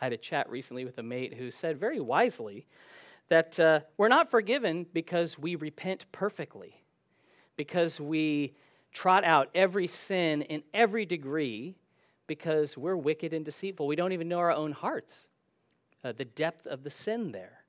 I 0.00 0.04
had 0.04 0.12
a 0.12 0.18
chat 0.18 0.48
recently 0.48 0.84
with 0.84 0.98
a 0.98 1.02
mate 1.02 1.34
who 1.34 1.50
said 1.50 1.78
very 1.78 2.00
wisely 2.00 2.66
that 3.28 3.58
uh, 3.58 3.80
we're 3.96 4.08
not 4.08 4.30
forgiven 4.30 4.86
because 4.92 5.38
we 5.38 5.54
repent 5.54 6.04
perfectly, 6.12 6.82
because 7.56 8.00
we 8.00 8.54
trot 8.92 9.24
out 9.24 9.48
every 9.54 9.86
sin 9.86 10.42
in 10.42 10.62
every 10.72 11.04
degree, 11.04 11.74
because 12.26 12.76
we're 12.76 12.96
wicked 12.96 13.32
and 13.32 13.44
deceitful. 13.44 13.86
We 13.86 13.96
don't 13.96 14.12
even 14.12 14.28
know 14.28 14.38
our 14.38 14.52
own 14.52 14.72
hearts, 14.72 15.28
uh, 16.04 16.12
the 16.12 16.24
depth 16.24 16.66
of 16.66 16.84
the 16.84 16.90
sin 16.90 17.32
there. 17.32 17.64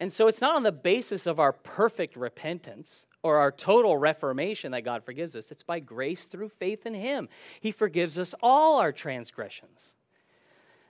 And 0.00 0.12
so 0.12 0.28
it's 0.28 0.40
not 0.40 0.54
on 0.54 0.62
the 0.62 0.72
basis 0.72 1.26
of 1.26 1.40
our 1.40 1.52
perfect 1.52 2.16
repentance 2.16 3.04
or 3.22 3.38
our 3.38 3.50
total 3.50 3.96
reformation 3.96 4.72
that 4.72 4.82
God 4.82 5.04
forgives 5.04 5.34
us. 5.34 5.50
It's 5.50 5.62
by 5.62 5.80
grace 5.80 6.24
through 6.24 6.50
faith 6.50 6.86
in 6.86 6.94
Him. 6.94 7.28
He 7.60 7.72
forgives 7.72 8.18
us 8.18 8.34
all 8.42 8.78
our 8.78 8.92
transgressions. 8.92 9.94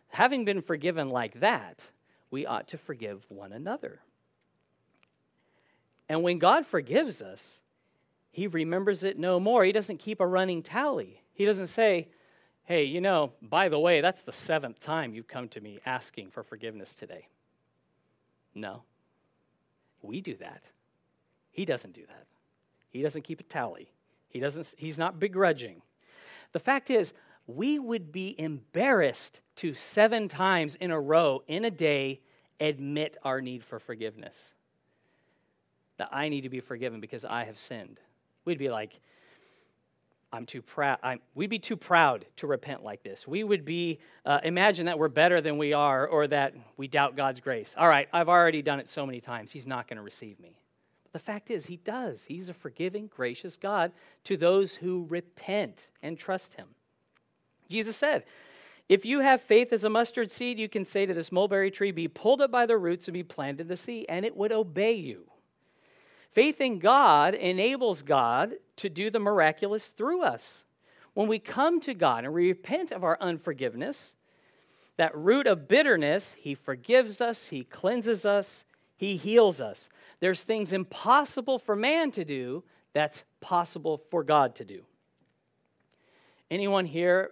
Having 0.09 0.45
been 0.45 0.61
forgiven 0.61 1.09
like 1.09 1.41
that, 1.41 1.81
we 2.31 2.47
ought 2.47 2.69
to 2.69 2.79
forgive 2.79 3.25
one 3.31 3.53
another. 3.53 4.01
And 6.09 6.23
when 6.23 6.39
God 6.39 6.67
forgives 6.67 7.23
us, 7.23 7.61
He 8.31 8.47
remembers 8.47 9.05
it 9.05 9.19
no 9.19 9.41
more. 9.41 9.65
He 9.65 9.73
doesn't 9.73 9.99
keep 9.99 10.21
a 10.21 10.27
running 10.27 10.63
tally. 10.63 11.23
He 11.33 11.45
doesn't 11.45 11.69
say, 11.69 12.09
hey, 12.65 12.85
you 12.85 13.01
know, 13.01 13.33
by 13.41 13.71
the 13.71 13.79
way, 13.79 14.03
that's 14.03 14.23
the 14.23 14.33
seventh 14.33 14.81
time 14.81 15.15
you've 15.15 15.29
come 15.29 15.49
to 15.49 15.61
me 15.61 15.79
asking 15.87 16.31
for 16.31 16.43
forgiveness 16.43 16.95
today. 16.95 17.27
No. 18.55 18.83
We 20.03 20.21
do 20.21 20.35
that. 20.37 20.63
He 21.59 21.65
doesn't 21.65 21.93
do 21.93 22.07
that. 22.07 22.25
He 22.89 23.03
doesn't 23.03 23.23
keep 23.23 23.41
a 23.41 23.43
tally. 23.43 23.89
He 24.29 24.39
doesn't, 24.39 24.75
he's 24.79 24.97
not 24.97 25.19
begrudging. 25.19 25.83
The 26.53 26.61
fact 26.61 26.89
is, 26.89 27.13
we 27.49 27.81
would 27.81 28.13
be 28.13 28.41
embarrassed 28.41 29.41
to 29.57 29.75
seven 29.75 30.29
times 30.29 30.77
in 30.77 30.93
a 30.93 31.01
row 31.01 31.43
in 31.49 31.65
a 31.65 31.71
day 31.73 32.21
admit 32.61 33.17
our 33.25 33.41
need 33.41 33.65
for 33.65 33.81
forgiveness. 33.81 34.37
That 35.97 36.11
I 36.13 36.29
need 36.29 36.43
to 36.43 36.49
be 36.49 36.61
forgiven 36.61 37.01
because 37.01 37.25
I 37.25 37.43
have 37.43 37.59
sinned. 37.59 37.99
We'd 38.45 38.59
be 38.59 38.71
like, 38.71 38.93
I'm 40.33 40.47
too 40.47 40.63
proud. 40.63 41.19
we'd 41.35 41.51
be 41.51 41.59
too 41.59 41.77
proud 41.77 42.25
to 42.37 42.47
repent 42.47 42.85
like 42.85 43.03
this. 43.03 43.27
We 43.27 43.43
would 43.43 43.65
be, 43.65 43.99
uh, 44.25 44.39
imagine 44.45 44.87
that 44.87 44.97
we're 44.97 45.09
better 45.09 45.41
than 45.41 45.59
we 45.59 45.73
are 45.73 46.07
or 46.07 46.29
that 46.29 46.55
we 46.77 46.87
doubt 46.87 47.17
God's 47.17 47.41
grace. 47.41 47.75
All 47.77 47.89
right, 47.89 48.09
I've 48.13 48.29
already 48.29 48.63
done 48.63 48.79
it 48.79 48.89
so 48.89 49.05
many 49.05 49.21
times. 49.21 49.51
He's 49.51 49.67
not 49.67 49.89
going 49.89 49.97
to 49.97 50.05
receive 50.05 50.39
me. 50.39 50.55
The 51.13 51.19
fact 51.19 51.51
is, 51.51 51.67
He 51.67 51.77
does. 51.77 52.25
He's 52.25 52.49
a 52.49 52.55
forgiving, 52.55 53.09
gracious 53.09 53.57
God 53.57 53.93
to 54.25 54.37
those 54.37 54.75
who 54.75 55.07
repent 55.09 55.89
and 56.03 56.19
trust 56.19 56.55
Him. 56.55 56.69
Jesus 57.69 57.97
said, 57.97 58.25
If 58.89 59.05
you 59.05 59.21
have 59.21 59.41
faith 59.41 59.73
as 59.73 59.85
a 59.85 59.91
mustard 59.91 60.31
seed, 60.31 60.59
you 60.59 60.69
can 60.69 60.85
say 60.85 61.07
to 61.07 61.15
this 61.15 61.33
mulberry 61.33 61.71
tree, 61.71 61.91
Be 61.91 62.09
pulled 62.09 62.41
up 62.41 62.51
by 62.51 62.67
the 62.67 62.77
roots 62.77 63.09
and 63.09 63.15
be 63.15 63.23
planted 63.23 63.63
in 63.63 63.69
the 63.69 63.77
sea, 63.77 64.07
and 64.09 64.25
it 64.25 64.37
would 64.37 64.53
obey 64.53 64.93
you. 64.93 65.25
Faith 66.31 66.61
in 66.61 66.79
God 66.79 67.35
enables 67.35 68.03
God 68.03 68.55
to 68.77 68.89
do 68.89 69.11
the 69.11 69.19
miraculous 69.19 69.89
through 69.89 70.23
us. 70.23 70.65
When 71.15 71.27
we 71.27 71.39
come 71.39 71.81
to 71.81 71.95
God 71.95 72.25
and 72.25 72.33
we 72.33 72.49
repent 72.49 72.93
of 72.93 73.03
our 73.03 73.19
unforgiveness, 73.21 74.15
that 74.99 75.17
root 75.17 75.47
of 75.47 75.69
bitterness, 75.69 76.37
He 76.39 76.55
forgives 76.55 77.21
us, 77.21 77.47
He 77.47 77.65
cleanses 77.65 78.25
us, 78.25 78.65
He 78.99 79.17
heals 79.17 79.61
us. 79.61 79.89
There's 80.21 80.43
things 80.43 80.73
impossible 80.73 81.59
for 81.59 81.77
man 81.77 82.11
to 82.13 82.25
do 82.25 82.65
that's 82.93 83.23
possible 83.41 83.97
for 83.97 84.25
God 84.25 84.57
to 84.57 84.65
do. 84.65 84.83
Anyone 86.51 86.85
here, 86.85 87.31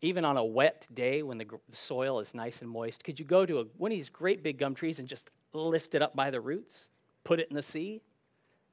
even 0.00 0.24
on 0.24 0.38
a 0.38 0.44
wet 0.44 0.86
day 0.92 1.22
when 1.22 1.36
the 1.36 1.46
soil 1.70 2.18
is 2.18 2.34
nice 2.34 2.62
and 2.62 2.70
moist, 2.70 3.04
could 3.04 3.20
you 3.20 3.26
go 3.26 3.44
to 3.44 3.60
a, 3.60 3.64
one 3.76 3.92
of 3.92 3.96
these 3.96 4.08
great 4.08 4.42
big 4.42 4.58
gum 4.58 4.74
trees 4.74 4.98
and 4.98 5.06
just 5.06 5.28
lift 5.52 5.94
it 5.94 6.00
up 6.00 6.16
by 6.16 6.30
the 6.30 6.40
roots? 6.40 6.88
Put 7.24 7.40
it 7.40 7.48
in 7.50 7.56
the 7.56 7.62
sea? 7.62 8.00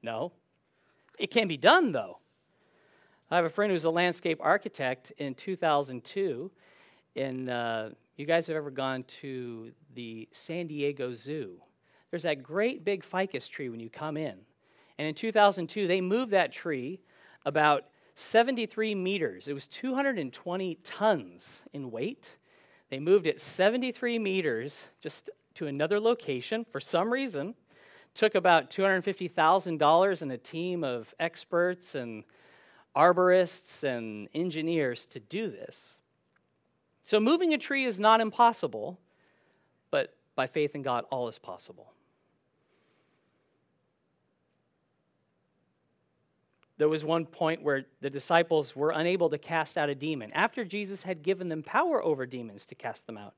No. 0.02 0.32
It 1.18 1.30
can 1.30 1.46
be 1.46 1.58
done, 1.58 1.92
though. 1.92 2.20
I 3.30 3.36
have 3.36 3.44
a 3.44 3.50
friend 3.50 3.70
who's 3.70 3.84
a 3.84 3.90
landscape 3.90 4.38
architect 4.40 5.12
in 5.18 5.34
2002. 5.34 6.50
And 7.16 7.50
uh, 7.50 7.90
you 8.16 8.24
guys 8.24 8.46
have 8.46 8.56
ever 8.56 8.70
gone 8.70 9.02
to 9.20 9.72
the 9.94 10.26
San 10.32 10.68
Diego 10.68 11.12
Zoo? 11.12 11.60
There's 12.10 12.24
that 12.24 12.42
great 12.42 12.84
big 12.84 13.04
ficus 13.04 13.48
tree 13.48 13.68
when 13.68 13.80
you 13.80 13.88
come 13.88 14.16
in. 14.16 14.36
And 14.98 15.08
in 15.08 15.14
2002, 15.14 15.86
they 15.86 16.00
moved 16.00 16.32
that 16.32 16.52
tree 16.52 17.00
about 17.46 17.84
73 18.16 18.94
meters. 18.94 19.48
It 19.48 19.54
was 19.54 19.66
220 19.68 20.74
tons 20.84 21.62
in 21.72 21.90
weight. 21.90 22.28
They 22.90 22.98
moved 22.98 23.26
it 23.26 23.40
73 23.40 24.18
meters 24.18 24.82
just 25.00 25.30
to 25.54 25.66
another 25.68 25.98
location 26.00 26.64
for 26.70 26.80
some 26.80 27.12
reason. 27.12 27.54
Took 28.14 28.34
about 28.34 28.70
$250,000 28.70 30.22
and 30.22 30.32
a 30.32 30.38
team 30.38 30.84
of 30.84 31.14
experts 31.20 31.94
and 31.94 32.24
arborists 32.96 33.84
and 33.84 34.28
engineers 34.34 35.06
to 35.06 35.20
do 35.20 35.48
this. 35.50 35.98
So, 37.04 37.20
moving 37.20 37.54
a 37.54 37.58
tree 37.58 37.84
is 37.84 37.98
not 37.98 38.20
impossible, 38.20 38.98
but 39.90 40.14
by 40.34 40.46
faith 40.46 40.74
in 40.74 40.82
God, 40.82 41.04
all 41.10 41.28
is 41.28 41.38
possible. 41.38 41.92
There 46.80 46.88
was 46.88 47.04
one 47.04 47.26
point 47.26 47.62
where 47.62 47.84
the 48.00 48.08
disciples 48.08 48.74
were 48.74 48.92
unable 48.92 49.28
to 49.28 49.36
cast 49.36 49.76
out 49.76 49.90
a 49.90 49.94
demon 49.94 50.32
after 50.32 50.64
Jesus 50.64 51.02
had 51.02 51.22
given 51.22 51.50
them 51.50 51.62
power 51.62 52.02
over 52.02 52.24
demons 52.24 52.64
to 52.64 52.74
cast 52.74 53.06
them 53.06 53.18
out. 53.18 53.34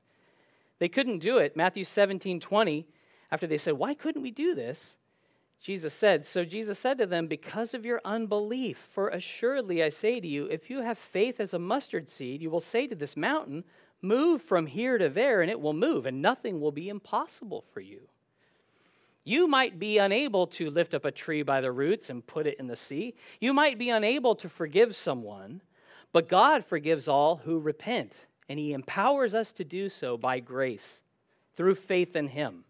They 0.79 0.87
couldn't 0.87 1.19
do 1.19 1.39
it. 1.39 1.57
Matthew 1.57 1.83
17 1.83 2.39
20, 2.39 2.87
after 3.31 3.45
they 3.45 3.57
said, 3.57 3.73
Why 3.73 3.95
couldn't 3.95 4.21
we 4.21 4.31
do 4.31 4.55
this? 4.55 4.95
Jesus 5.61 5.93
said, 5.93 6.23
So 6.23 6.45
Jesus 6.45 6.79
said 6.79 6.97
to 6.99 7.05
them, 7.05 7.27
Because 7.27 7.73
of 7.73 7.83
your 7.83 7.99
unbelief, 8.05 8.77
for 8.77 9.09
assuredly 9.09 9.83
I 9.83 9.89
say 9.89 10.21
to 10.21 10.27
you, 10.27 10.45
if 10.45 10.69
you 10.69 10.79
have 10.79 10.97
faith 10.97 11.41
as 11.41 11.53
a 11.53 11.59
mustard 11.59 12.07
seed, 12.07 12.41
you 12.41 12.49
will 12.49 12.61
say 12.61 12.87
to 12.87 12.95
this 12.95 13.17
mountain, 13.17 13.65
Move 14.01 14.41
from 14.41 14.67
here 14.67 14.97
to 14.97 15.09
there, 15.09 15.41
and 15.41 15.51
it 15.51 15.59
will 15.59 15.73
move, 15.73 16.05
and 16.05 16.21
nothing 16.21 16.61
will 16.61 16.71
be 16.71 16.87
impossible 16.87 17.65
for 17.73 17.81
you. 17.81 18.07
You 19.23 19.47
might 19.47 19.79
be 19.79 19.97
unable 19.97 20.47
to 20.47 20.69
lift 20.69 20.93
up 20.93 21.05
a 21.05 21.11
tree 21.11 21.43
by 21.43 21.61
the 21.61 21.71
roots 21.71 22.09
and 22.09 22.25
put 22.25 22.45
it 22.45 22.59
in 22.59 22.67
the 22.67 22.75
sea. 22.75 23.15
You 23.39 23.53
might 23.53 23.77
be 23.77 23.89
unable 23.89 24.35
to 24.35 24.49
forgive 24.49 24.95
someone, 24.95 25.61
but 26.11 26.27
God 26.27 26.65
forgives 26.65 27.07
all 27.07 27.37
who 27.37 27.59
repent, 27.59 28.13
and 28.49 28.59
He 28.59 28.73
empowers 28.73 29.33
us 29.33 29.53
to 29.53 29.63
do 29.63 29.87
so 29.87 30.17
by 30.17 30.39
grace 30.39 30.99
through 31.53 31.75
faith 31.75 32.15
in 32.15 32.27
Him. 32.27 32.65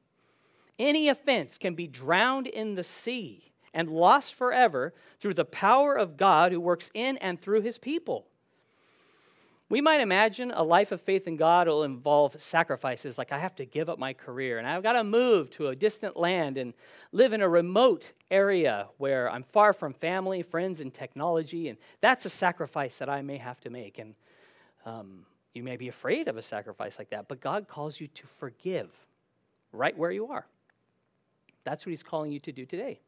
Any 0.77 1.10
offense 1.10 1.57
can 1.57 1.75
be 1.75 1.88
drowned 1.88 2.48
in 2.48 2.75
the 2.75 2.83
sea 2.83 3.53
and 3.74 3.89
lost 3.89 4.36
forever 4.36 4.93
through 5.19 5.33
the 5.33 5.45
power 5.45 5.95
of 5.95 6.17
God 6.17 6.51
who 6.51 6.60
works 6.60 6.91
in 6.93 7.17
and 7.17 7.39
through 7.39 7.62
His 7.62 7.77
people. 7.77 8.27
We 9.74 9.82
might 9.82 10.01
imagine 10.01 10.51
a 10.51 10.62
life 10.62 10.92
of 10.92 11.01
faith 11.01 11.27
in 11.27 11.36
God 11.36 11.68
will 11.68 11.82
involve 11.82 12.39
sacrifices, 12.39 13.18
like 13.18 13.32
I 13.32 13.39
have 13.39 13.56
to 13.56 13.65
give 13.65 13.89
up 13.89 13.98
my 13.98 14.13
career 14.13 14.60
and 14.60 14.68
I've 14.68 14.84
got 14.84 14.94
to 14.94 15.03
move 15.03 15.50
to 15.50 15.70
a 15.70 15.75
distant 15.75 16.15
land 16.15 16.60
and 16.60 16.75
live 17.12 17.34
in 17.34 17.42
a 17.42 17.50
remote 17.50 18.12
area 18.30 18.89
where 19.00 19.27
I'm 19.32 19.42
far 19.42 19.74
from 19.74 19.94
family, 19.94 20.44
friends, 20.44 20.80
and 20.80 20.94
technology. 20.94 21.70
And 21.70 21.80
that's 22.01 22.24
a 22.27 22.30
sacrifice 22.30 23.00
that 23.00 23.10
I 23.10 23.24
may 23.24 23.38
have 23.38 23.60
to 23.62 23.72
make. 23.72 23.98
And 23.98 24.13
um, 24.86 25.25
you 25.56 25.63
may 25.63 25.75
be 25.75 25.88
afraid 25.88 26.27
of 26.27 26.38
a 26.38 26.44
sacrifice 26.44 27.00
like 27.00 27.10
that, 27.10 27.27
but 27.27 27.42
God 27.42 27.68
calls 27.68 28.00
you 28.00 28.06
to 28.10 28.27
forgive 28.27 28.92
right 29.72 29.98
where 29.98 30.12
you 30.12 30.27
are. 30.27 30.46
That's 31.63 31.84
what 31.84 31.89
He's 31.89 32.03
calling 32.03 32.32
you 32.32 32.39
to 32.42 32.51
do 32.51 32.68
today. 32.68 33.00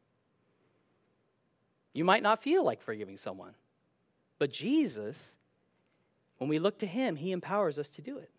You 1.92 2.04
might 2.04 2.24
not 2.24 2.42
feel 2.42 2.64
like 2.64 2.80
forgiving 2.80 3.18
someone, 3.18 3.54
but 4.40 4.50
Jesus 4.50 5.36
when 6.38 6.48
we 6.48 6.58
look 6.58 6.78
to 6.78 6.86
him, 6.86 7.16
he 7.16 7.32
empowers 7.32 7.78
us 7.78 7.88
to 7.90 8.02
do 8.02 8.18
it. 8.18 8.30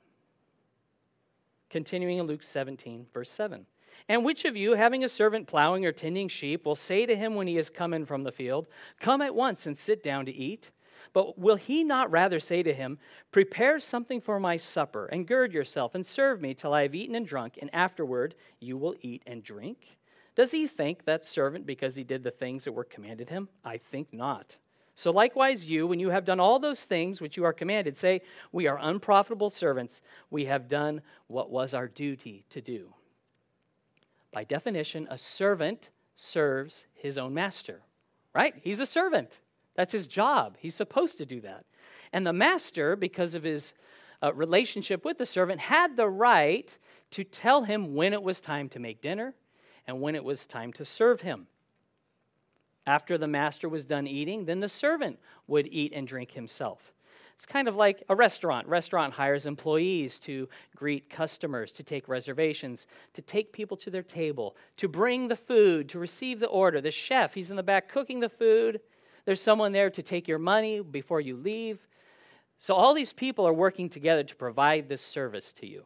Continuing 1.70 2.18
in 2.18 2.27
Luke 2.27 2.44
17, 2.44 3.08
verse 3.13 3.30
7. 3.30 3.66
And 4.08 4.24
which 4.24 4.46
of 4.46 4.56
you, 4.56 4.75
having 4.75 5.04
a 5.04 5.10
servant 5.10 5.48
plowing 5.48 5.86
or 5.86 5.92
tending 5.92 6.27
sheep, 6.27 6.66
will 6.66 6.75
say 6.75 7.06
to 7.06 7.16
him 7.16 7.36
when 7.36 7.48
he 7.48 7.58
is 7.58 7.70
come 7.70 7.94
in 7.94 8.06
from 8.06 8.24
the 8.24 8.32
field, 8.32 8.68
Come 9.00 9.22
at 9.22 9.36
once 9.36 9.66
and 9.66 9.77
sit 9.77 10.04
down 10.04 10.25
to 10.25 10.34
eat? 10.34 10.70
But 11.13 11.38
will 11.38 11.56
he 11.56 11.84
not 11.84 12.12
rather 12.12 12.39
say 12.39 12.63
to 12.63 12.74
him, 12.74 13.00
Prepare 13.32 13.80
something 13.80 14.22
for 14.22 14.39
my 14.39 14.58
supper, 14.58 15.08
and 15.08 15.27
gird 15.27 15.51
yourself, 15.54 15.96
and 15.96 16.06
serve 16.06 16.42
me 16.42 16.54
till 16.54 16.74
I 16.74 16.84
have 16.84 16.96
eaten 16.96 17.16
and 17.16 17.27
drunk, 17.27 17.58
and 17.60 17.74
afterward 17.74 18.36
you 18.60 18.77
will 18.77 18.96
eat 19.01 19.24
and 19.25 19.44
drink? 19.44 19.98
Does 20.36 20.51
he 20.51 20.68
thank 20.68 21.06
that 21.06 21.25
servant 21.25 21.66
because 21.66 21.96
he 21.96 22.04
did 22.04 22.24
the 22.24 22.32
things 22.32 22.63
that 22.63 22.74
were 22.74 22.84
commanded 22.84 23.30
him? 23.30 23.50
I 23.66 23.77
think 23.77 24.13
not. 24.13 24.58
So 24.98 25.12
likewise, 25.12 25.63
you, 25.63 25.86
when 25.86 26.00
you 26.00 26.10
have 26.10 26.25
done 26.25 26.39
all 26.39 26.58
those 26.58 26.84
things 26.84 27.22
which 27.22 27.38
you 27.38 27.44
are 27.44 27.54
commanded, 27.54 27.96
say, 27.96 28.24
We 28.51 28.66
are 28.66 28.80
unprofitable 28.82 29.51
servants. 29.51 30.01
We 30.32 30.46
have 30.46 30.68
done 30.68 31.04
what 31.27 31.51
was 31.51 31.75
our 31.75 31.88
duty 31.88 32.46
to 32.50 32.62
do. 32.62 32.92
By 34.32 34.44
definition, 34.44 35.08
a 35.12 35.18
servant 35.20 35.92
serves 36.16 36.84
his 36.96 37.20
own 37.20 37.36
master, 37.36 37.82
right? 38.34 38.56
He's 38.63 38.80
a 38.80 38.88
servant. 38.88 39.39
That's 39.75 39.92
his 39.92 40.08
job. 40.08 40.58
He's 40.60 40.74
supposed 40.74 41.20
to 41.20 41.27
do 41.27 41.42
that. 41.42 41.66
And 42.12 42.25
the 42.25 42.34
master, 42.34 42.96
because 42.96 43.36
of 43.36 43.44
his 43.44 43.74
uh, 44.24 44.34
relationship 44.34 45.05
with 45.05 45.20
the 45.20 45.27
servant, 45.27 45.62
had 45.62 45.96
the 45.96 46.10
right 46.10 46.75
to 47.12 47.24
tell 47.24 47.62
him 47.62 47.94
when 47.94 48.14
it 48.14 48.24
was 48.24 48.42
time 48.42 48.68
to 48.70 48.79
make 48.79 49.03
dinner 49.03 49.36
and 49.86 50.01
when 50.01 50.16
it 50.16 50.24
was 50.24 50.48
time 50.48 50.74
to 50.74 50.83
serve 50.83 51.22
him. 51.22 51.46
After 52.87 53.17
the 53.17 53.27
master 53.27 53.67
was 53.67 53.83
done 53.83 54.07
eating, 54.07 54.45
then 54.45 54.61
the 54.61 54.69
servant 54.69 55.19
would 55.45 55.67
eat 55.69 55.91
and 55.93 56.07
drink 56.07 56.31
himself. 56.31 56.93
It's 57.35 57.45
kind 57.45 57.67
of 57.67 57.75
like 57.75 58.01
a 58.09 58.15
restaurant. 58.15 58.65
Restaurant 58.65 59.13
hires 59.13 59.45
employees 59.45 60.17
to 60.19 60.47
greet 60.75 61.09
customers, 61.09 61.71
to 61.73 61.83
take 61.83 62.07
reservations, 62.07 62.87
to 63.13 63.21
take 63.21 63.51
people 63.51 63.77
to 63.77 63.91
their 63.91 64.01
table, 64.01 64.55
to 64.77 64.87
bring 64.87 65.27
the 65.27 65.35
food, 65.35 65.89
to 65.89 66.00
receive 66.00 66.39
the 66.39 66.47
order. 66.47 66.81
The 66.81 66.89
chef, 66.89 67.35
he's 67.35 67.51
in 67.51 67.57
the 67.57 67.61
back 67.61 67.89
cooking 67.89 68.21
the 68.21 68.29
food. 68.29 68.79
There's 69.25 69.41
someone 69.41 69.73
there 69.73 69.89
to 69.89 70.01
take 70.01 70.27
your 70.27 70.39
money 70.39 70.81
before 70.81 71.21
you 71.21 71.35
leave. 71.35 71.85
So 72.57 72.73
all 72.73 72.93
these 72.93 73.13
people 73.13 73.45
are 73.45 73.53
working 73.53 73.89
together 73.89 74.23
to 74.23 74.35
provide 74.35 74.87
this 74.87 75.01
service 75.01 75.51
to 75.59 75.67
you. 75.67 75.83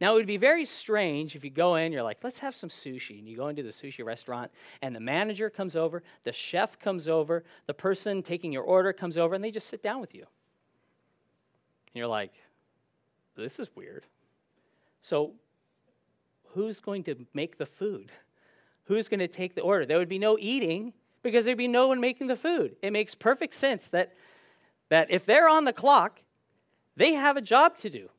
Now, 0.00 0.12
it 0.12 0.16
would 0.16 0.26
be 0.26 0.36
very 0.36 0.66
strange 0.66 1.36
if 1.36 1.44
you 1.44 1.50
go 1.50 1.76
in, 1.76 1.90
you're 1.90 2.02
like, 2.02 2.22
let's 2.22 2.38
have 2.40 2.54
some 2.54 2.68
sushi. 2.68 3.18
And 3.18 3.26
you 3.26 3.36
go 3.36 3.48
into 3.48 3.62
the 3.62 3.70
sushi 3.70 4.04
restaurant, 4.04 4.50
and 4.82 4.94
the 4.94 5.00
manager 5.00 5.48
comes 5.48 5.74
over, 5.74 6.02
the 6.22 6.32
chef 6.32 6.78
comes 6.78 7.08
over, 7.08 7.44
the 7.66 7.72
person 7.72 8.22
taking 8.22 8.52
your 8.52 8.62
order 8.62 8.92
comes 8.92 9.16
over, 9.16 9.34
and 9.34 9.42
they 9.42 9.50
just 9.50 9.68
sit 9.68 9.82
down 9.82 10.00
with 10.00 10.14
you. 10.14 10.20
And 10.20 11.94
you're 11.94 12.06
like, 12.06 12.34
this 13.36 13.58
is 13.58 13.70
weird. 13.74 14.04
So, 15.00 15.32
who's 16.48 16.78
going 16.78 17.04
to 17.04 17.26
make 17.32 17.56
the 17.56 17.66
food? 17.66 18.12
Who's 18.84 19.08
going 19.08 19.20
to 19.20 19.28
take 19.28 19.54
the 19.54 19.62
order? 19.62 19.86
There 19.86 19.98
would 19.98 20.08
be 20.08 20.18
no 20.18 20.36
eating 20.38 20.92
because 21.22 21.44
there'd 21.44 21.56
be 21.56 21.68
no 21.68 21.88
one 21.88 22.00
making 22.00 22.26
the 22.26 22.36
food. 22.36 22.76
It 22.82 22.92
makes 22.92 23.14
perfect 23.14 23.54
sense 23.54 23.88
that, 23.88 24.14
that 24.90 25.10
if 25.10 25.24
they're 25.24 25.48
on 25.48 25.64
the 25.64 25.72
clock, 25.72 26.20
they 26.96 27.14
have 27.14 27.36
a 27.36 27.40
job 27.40 27.76
to 27.78 27.90
do. 27.90 28.10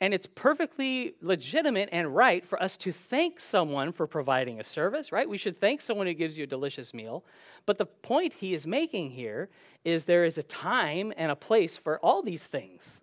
And 0.00 0.14
it's 0.14 0.26
perfectly 0.26 1.14
legitimate 1.20 1.90
and 1.92 2.14
right 2.14 2.44
for 2.44 2.62
us 2.62 2.76
to 2.78 2.92
thank 2.92 3.38
someone 3.38 3.92
for 3.92 4.06
providing 4.06 4.58
a 4.58 4.64
service, 4.64 5.12
right? 5.12 5.28
We 5.28 5.36
should 5.36 5.60
thank 5.60 5.82
someone 5.82 6.06
who 6.06 6.14
gives 6.14 6.38
you 6.38 6.44
a 6.44 6.46
delicious 6.46 6.94
meal. 6.94 7.22
But 7.66 7.76
the 7.76 7.84
point 7.84 8.32
he 8.32 8.54
is 8.54 8.66
making 8.66 9.10
here 9.10 9.50
is 9.84 10.06
there 10.06 10.24
is 10.24 10.38
a 10.38 10.42
time 10.42 11.12
and 11.18 11.30
a 11.30 11.36
place 11.36 11.76
for 11.76 11.98
all 11.98 12.22
these 12.22 12.46
things. 12.46 13.02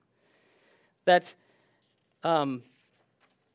That 1.06 1.36
um, 2.24 2.64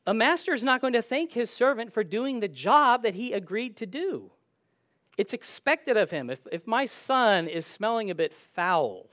a 0.07 0.13
master 0.13 0.53
is 0.53 0.63
not 0.63 0.79
going 0.79 0.93
to 0.93 1.01
thank 1.01 1.33
his 1.33 1.49
servant 1.49 1.91
for 1.91 2.03
doing 2.03 2.39
the 2.39 2.47
job 2.47 3.03
that 3.03 3.15
he 3.15 3.33
agreed 3.33 3.75
to 3.77 3.85
do. 3.85 4.31
It's 5.17 5.33
expected 5.33 5.97
of 5.97 6.09
him. 6.09 6.29
If, 6.29 6.39
if 6.51 6.65
my 6.65 6.85
son 6.85 7.47
is 7.47 7.65
smelling 7.65 8.09
a 8.09 8.15
bit 8.15 8.33
foul, 8.33 9.07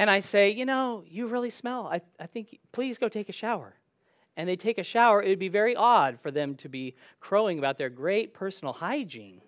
and 0.00 0.08
I 0.08 0.20
say, 0.20 0.48
you 0.48 0.64
know, 0.64 1.04
you 1.06 1.26
really 1.26 1.50
smell. 1.50 1.86
I, 1.86 2.00
I 2.18 2.24
think, 2.24 2.58
please 2.72 2.96
go 2.96 3.10
take 3.10 3.28
a 3.28 3.32
shower. 3.32 3.74
And 4.34 4.48
they 4.48 4.56
take 4.56 4.78
a 4.78 4.82
shower, 4.82 5.22
it 5.22 5.28
would 5.28 5.38
be 5.38 5.50
very 5.50 5.76
odd 5.76 6.18
for 6.18 6.30
them 6.30 6.54
to 6.54 6.70
be 6.70 6.94
crowing 7.20 7.58
about 7.58 7.76
their 7.76 7.90
great 7.90 8.32
personal 8.32 8.72
hygiene 8.72 9.42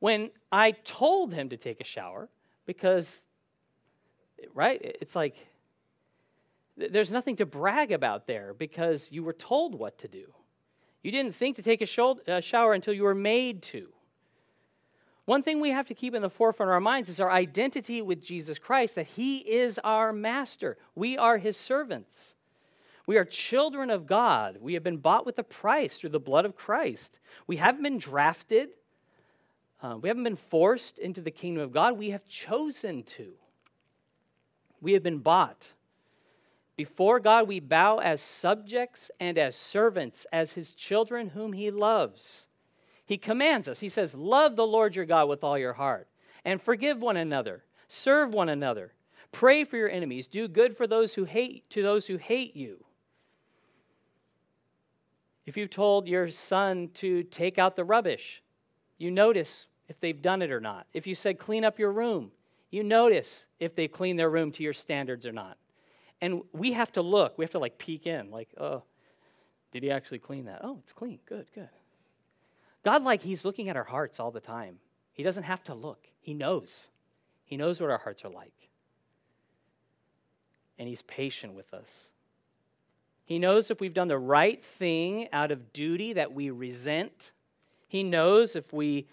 when 0.00 0.28
I 0.52 0.72
told 0.72 1.32
him 1.32 1.48
to 1.48 1.56
take 1.56 1.80
a 1.80 1.84
shower 1.84 2.28
because, 2.66 3.24
right? 4.52 4.78
It's 5.00 5.16
like 5.16 5.46
there's 6.76 7.10
nothing 7.10 7.36
to 7.36 7.46
brag 7.46 7.90
about 7.90 8.26
there 8.26 8.52
because 8.52 9.10
you 9.10 9.24
were 9.24 9.32
told 9.32 9.74
what 9.74 9.96
to 10.00 10.08
do. 10.08 10.26
You 11.02 11.12
didn't 11.12 11.34
think 11.34 11.56
to 11.56 11.62
take 11.62 11.80
a 11.80 12.42
shower 12.42 12.74
until 12.74 12.92
you 12.92 13.04
were 13.04 13.14
made 13.14 13.62
to. 13.62 13.88
One 15.28 15.42
thing 15.42 15.60
we 15.60 15.72
have 15.72 15.84
to 15.88 15.94
keep 15.94 16.14
in 16.14 16.22
the 16.22 16.30
forefront 16.30 16.70
of 16.70 16.72
our 16.72 16.80
minds 16.80 17.10
is 17.10 17.20
our 17.20 17.30
identity 17.30 18.00
with 18.00 18.24
Jesus 18.24 18.58
Christ, 18.58 18.94
that 18.94 19.08
He 19.08 19.40
is 19.40 19.78
our 19.84 20.10
master. 20.10 20.78
We 20.94 21.18
are 21.18 21.36
His 21.36 21.54
servants. 21.54 22.32
We 23.06 23.18
are 23.18 23.26
children 23.26 23.90
of 23.90 24.06
God. 24.06 24.56
We 24.58 24.72
have 24.72 24.82
been 24.82 24.96
bought 24.96 25.26
with 25.26 25.38
a 25.38 25.42
price 25.42 25.98
through 25.98 26.08
the 26.10 26.18
blood 26.18 26.46
of 26.46 26.56
Christ. 26.56 27.18
We 27.46 27.58
haven't 27.58 27.82
been 27.82 27.98
drafted, 27.98 28.70
uh, 29.82 29.98
we 30.00 30.08
haven't 30.08 30.24
been 30.24 30.34
forced 30.34 30.98
into 30.98 31.20
the 31.20 31.30
kingdom 31.30 31.62
of 31.62 31.72
God. 31.72 31.98
We 31.98 32.08
have 32.08 32.26
chosen 32.26 33.02
to. 33.02 33.32
We 34.80 34.94
have 34.94 35.02
been 35.02 35.18
bought. 35.18 35.74
Before 36.74 37.20
God, 37.20 37.46
we 37.46 37.60
bow 37.60 37.98
as 37.98 38.22
subjects 38.22 39.10
and 39.20 39.36
as 39.36 39.56
servants, 39.56 40.26
as 40.32 40.54
His 40.54 40.72
children 40.72 41.28
whom 41.28 41.52
He 41.52 41.70
loves. 41.70 42.47
He 43.08 43.16
commands 43.16 43.68
us. 43.68 43.78
He 43.78 43.88
says, 43.88 44.14
Love 44.14 44.54
the 44.54 44.66
Lord 44.66 44.94
your 44.94 45.06
God 45.06 45.30
with 45.30 45.42
all 45.42 45.58
your 45.58 45.72
heart, 45.72 46.08
and 46.44 46.60
forgive 46.60 47.00
one 47.00 47.16
another, 47.16 47.64
serve 47.88 48.34
one 48.34 48.50
another, 48.50 48.92
pray 49.32 49.64
for 49.64 49.78
your 49.78 49.88
enemies, 49.88 50.26
do 50.26 50.46
good 50.46 50.76
for 50.76 50.86
those 50.86 51.14
who 51.14 51.24
hate 51.24 51.70
to 51.70 51.82
those 51.82 52.06
who 52.06 52.18
hate 52.18 52.54
you. 52.54 52.84
If 55.46 55.56
you've 55.56 55.70
told 55.70 56.06
your 56.06 56.30
son 56.30 56.90
to 56.96 57.22
take 57.22 57.58
out 57.58 57.76
the 57.76 57.84
rubbish, 57.84 58.42
you 58.98 59.10
notice 59.10 59.68
if 59.88 59.98
they've 59.98 60.20
done 60.20 60.42
it 60.42 60.52
or 60.52 60.60
not. 60.60 60.86
If 60.92 61.06
you 61.06 61.14
said 61.14 61.38
clean 61.38 61.64
up 61.64 61.78
your 61.78 61.92
room, 61.92 62.30
you 62.70 62.84
notice 62.84 63.46
if 63.58 63.74
they 63.74 63.88
clean 63.88 64.16
their 64.16 64.28
room 64.28 64.52
to 64.52 64.62
your 64.62 64.74
standards 64.74 65.24
or 65.24 65.32
not. 65.32 65.56
And 66.20 66.42
we 66.52 66.72
have 66.72 66.92
to 66.92 67.00
look, 67.00 67.38
we 67.38 67.44
have 67.46 67.52
to 67.52 67.58
like 67.58 67.78
peek 67.78 68.06
in, 68.06 68.30
like, 68.30 68.50
oh, 68.58 68.82
did 69.72 69.82
he 69.82 69.90
actually 69.90 70.18
clean 70.18 70.44
that? 70.44 70.60
Oh, 70.62 70.76
it's 70.82 70.92
clean. 70.92 71.20
Good, 71.24 71.46
good. 71.54 71.70
God, 72.84 73.02
like, 73.02 73.22
He's 73.22 73.44
looking 73.44 73.68
at 73.68 73.76
our 73.76 73.84
hearts 73.84 74.20
all 74.20 74.30
the 74.30 74.40
time. 74.40 74.78
He 75.12 75.22
doesn't 75.22 75.44
have 75.44 75.62
to 75.64 75.74
look, 75.74 76.06
He 76.20 76.34
knows. 76.34 76.88
He 77.44 77.56
knows 77.56 77.80
what 77.80 77.90
our 77.90 77.98
hearts 77.98 78.24
are 78.24 78.30
like. 78.30 78.52
And 80.78 80.88
He's 80.88 81.02
patient 81.02 81.54
with 81.54 81.74
us. 81.74 82.08
He 83.28 83.38
knows 83.38 83.70
if 83.70 83.78
we've 83.78 83.92
done 83.92 84.08
the 84.08 84.18
right 84.18 84.64
thing 84.64 85.28
out 85.34 85.50
of 85.50 85.74
duty 85.74 86.14
that 86.14 86.32
we 86.32 86.48
resent. 86.48 87.32
He 87.86 88.02
knows 88.02 88.56
if 88.56 88.72
we 88.72 89.06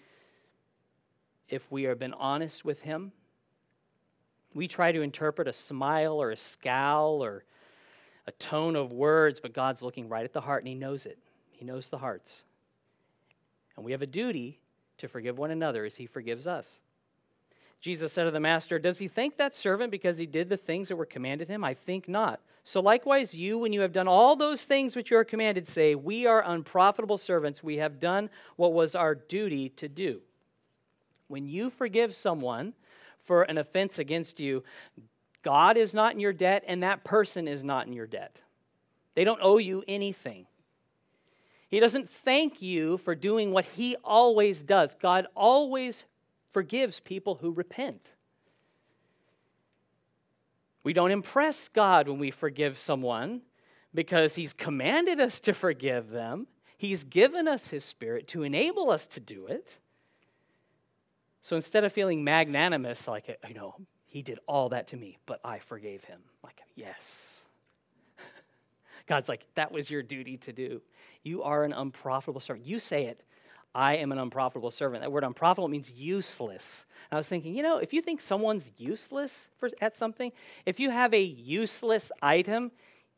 if 1.50 1.70
we 1.70 1.82
have 1.82 1.98
been 1.98 2.14
honest 2.14 2.64
with 2.64 2.80
him. 2.80 3.12
We 4.54 4.68
try 4.68 4.90
to 4.90 5.02
interpret 5.02 5.48
a 5.48 5.52
smile 5.52 6.14
or 6.14 6.30
a 6.30 6.36
scowl 6.36 7.22
or 7.22 7.44
a 8.26 8.32
tone 8.32 8.74
of 8.74 8.90
words, 8.90 9.38
but 9.38 9.52
God's 9.52 9.82
looking 9.82 10.08
right 10.08 10.24
at 10.24 10.32
the 10.32 10.40
heart 10.40 10.62
and 10.62 10.68
he 10.68 10.74
knows 10.74 11.04
it. 11.04 11.18
He 11.50 11.66
knows 11.66 11.90
the 11.90 11.98
hearts. 11.98 12.44
And 13.76 13.84
we 13.84 13.92
have 13.92 14.02
a 14.02 14.06
duty 14.06 14.60
to 14.98 15.08
forgive 15.08 15.38
one 15.38 15.50
another 15.50 15.84
as 15.84 15.96
he 15.96 16.06
forgives 16.06 16.46
us. 16.46 16.80
Jesus 17.80 18.12
said 18.12 18.24
to 18.24 18.30
the 18.30 18.40
master, 18.40 18.78
Does 18.78 18.98
he 18.98 19.08
thank 19.08 19.36
that 19.36 19.54
servant 19.54 19.90
because 19.90 20.16
he 20.16 20.26
did 20.26 20.48
the 20.48 20.56
things 20.56 20.88
that 20.88 20.96
were 20.96 21.06
commanded 21.06 21.48
him? 21.48 21.62
I 21.62 21.74
think 21.74 22.08
not. 22.08 22.40
So 22.64 22.80
likewise, 22.80 23.32
you, 23.34 23.58
when 23.58 23.72
you 23.72 23.82
have 23.82 23.92
done 23.92 24.08
all 24.08 24.34
those 24.34 24.64
things 24.64 24.96
which 24.96 25.10
you 25.10 25.16
are 25.16 25.24
commanded, 25.24 25.66
say, 25.68 25.94
We 25.94 26.26
are 26.26 26.42
unprofitable 26.44 27.18
servants. 27.18 27.62
We 27.62 27.76
have 27.76 28.00
done 28.00 28.30
what 28.56 28.72
was 28.72 28.94
our 28.94 29.14
duty 29.14 29.68
to 29.70 29.88
do. 29.88 30.20
When 31.28 31.46
you 31.46 31.70
forgive 31.70 32.16
someone 32.16 32.72
for 33.22 33.42
an 33.42 33.58
offense 33.58 33.98
against 33.98 34.40
you, 34.40 34.64
God 35.42 35.76
is 35.76 35.94
not 35.94 36.14
in 36.14 36.20
your 36.20 36.32
debt, 36.32 36.64
and 36.66 36.82
that 36.82 37.04
person 37.04 37.46
is 37.46 37.62
not 37.62 37.86
in 37.86 37.92
your 37.92 38.06
debt. 38.06 38.40
They 39.14 39.24
don't 39.24 39.40
owe 39.40 39.58
you 39.58 39.84
anything. 39.86 40.46
He 41.68 41.80
doesn't 41.80 42.08
thank 42.08 42.62
you 42.62 42.98
for 42.98 43.14
doing 43.14 43.52
what 43.52 43.64
he 43.64 43.96
always 44.04 44.62
does. 44.62 44.94
God 44.94 45.26
always 45.34 46.04
forgives 46.50 47.00
people 47.00 47.36
who 47.36 47.52
repent. 47.52 48.14
We 50.86 50.92
don't 50.92 51.10
impress 51.10 51.66
God 51.68 52.06
when 52.06 52.20
we 52.20 52.30
forgive 52.30 52.78
someone 52.78 53.42
because 53.92 54.36
He's 54.36 54.52
commanded 54.52 55.18
us 55.18 55.40
to 55.40 55.52
forgive 55.52 56.10
them. 56.10 56.46
He's 56.78 57.02
given 57.02 57.48
us 57.48 57.66
His 57.66 57.84
Spirit 57.84 58.28
to 58.28 58.44
enable 58.44 58.90
us 58.90 59.08
to 59.08 59.20
do 59.20 59.48
it. 59.48 59.78
So 61.42 61.56
instead 61.56 61.82
of 61.82 61.92
feeling 61.92 62.22
magnanimous, 62.22 63.08
like, 63.08 63.36
you 63.48 63.54
know, 63.54 63.74
He 64.06 64.22
did 64.22 64.38
all 64.46 64.68
that 64.68 64.86
to 64.88 64.96
me, 64.96 65.18
but 65.26 65.40
I 65.44 65.58
forgave 65.58 66.04
Him, 66.04 66.20
like, 66.44 66.60
yes. 66.76 67.35
God's 69.06 69.28
like, 69.28 69.44
that 69.54 69.70
was 69.70 69.90
your 69.90 70.02
duty 70.02 70.36
to 70.38 70.52
do. 70.52 70.80
You 71.22 71.42
are 71.42 71.64
an 71.64 71.72
unprofitable 71.72 72.40
servant. 72.40 72.66
You 72.66 72.78
say 72.78 73.06
it. 73.06 73.22
I 73.74 73.96
am 73.96 74.10
an 74.10 74.18
unprofitable 74.18 74.70
servant. 74.70 75.02
That 75.02 75.12
word 75.12 75.22
unprofitable 75.22 75.68
means 75.68 75.90
useless. 75.92 76.86
And 77.10 77.16
I 77.16 77.18
was 77.18 77.28
thinking, 77.28 77.54
you 77.54 77.62
know, 77.62 77.76
if 77.76 77.92
you 77.92 78.00
think 78.00 78.22
someone's 78.22 78.70
useless 78.78 79.48
for, 79.58 79.68
at 79.82 79.94
something, 79.94 80.32
if 80.64 80.80
you 80.80 80.90
have 80.90 81.12
a 81.12 81.22
useless 81.22 82.10
item, 82.22 82.72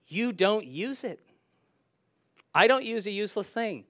you 0.09 0.33
don't 0.33 0.66
use 0.66 1.05
it. 1.05 1.20
I 2.55 2.66
don't 2.66 2.85
use 2.85 3.07
a 3.07 3.11
useless 3.11 3.48
thing. 3.51 3.85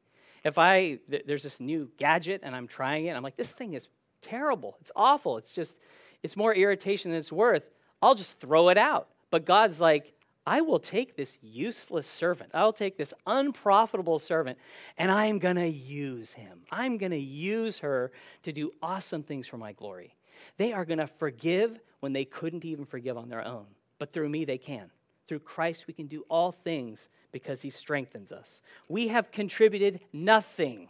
If 0.44 0.58
I, 0.58 0.98
th- 1.10 1.24
there's 1.26 1.42
this 1.42 1.58
new 1.58 1.90
gadget 1.96 2.42
and 2.44 2.54
I'm 2.54 2.68
trying 2.68 3.06
it, 3.06 3.16
I'm 3.16 3.22
like, 3.22 3.36
this 3.36 3.52
thing 3.52 3.72
is 3.72 3.88
terrible. 4.20 4.76
It's 4.80 4.92
awful. 4.94 5.38
It's 5.38 5.50
just, 5.50 5.78
it's 6.22 6.36
more 6.36 6.54
irritation 6.54 7.10
than 7.10 7.18
it's 7.18 7.32
worth. 7.32 7.70
I'll 8.02 8.14
just 8.14 8.38
throw 8.38 8.68
it 8.68 8.76
out. 8.76 9.08
But 9.30 9.46
God's 9.46 9.80
like, 9.80 10.12
I 10.48 10.62
will 10.62 10.78
take 10.78 11.14
this 11.14 11.36
useless 11.42 12.06
servant, 12.06 12.52
I'll 12.54 12.72
take 12.72 12.96
this 12.96 13.12
unprofitable 13.26 14.18
servant, 14.18 14.58
and 14.96 15.10
I'm 15.10 15.38
going 15.38 15.56
to 15.56 15.68
use 15.68 16.32
him. 16.32 16.60
I'm 16.70 16.96
going 16.96 17.12
to 17.12 17.18
use 17.18 17.80
her 17.80 18.12
to 18.44 18.52
do 18.52 18.72
awesome 18.80 19.22
things 19.22 19.46
for 19.46 19.58
my 19.58 19.72
glory. 19.72 20.16
They 20.56 20.72
are 20.72 20.86
going 20.86 21.00
to 21.00 21.06
forgive 21.06 21.78
when 22.00 22.14
they 22.14 22.24
couldn't 22.24 22.64
even 22.64 22.86
forgive 22.86 23.18
on 23.18 23.28
their 23.28 23.44
own. 23.44 23.66
But 23.98 24.10
through 24.10 24.30
me, 24.30 24.46
they 24.46 24.56
can. 24.56 24.90
Through 25.26 25.40
Christ, 25.40 25.86
we 25.86 25.92
can 25.92 26.06
do 26.06 26.24
all 26.30 26.50
things 26.50 27.10
because 27.30 27.60
he 27.60 27.68
strengthens 27.68 28.32
us. 28.32 28.62
We 28.88 29.08
have 29.08 29.30
contributed 29.30 30.00
nothing, 30.14 30.88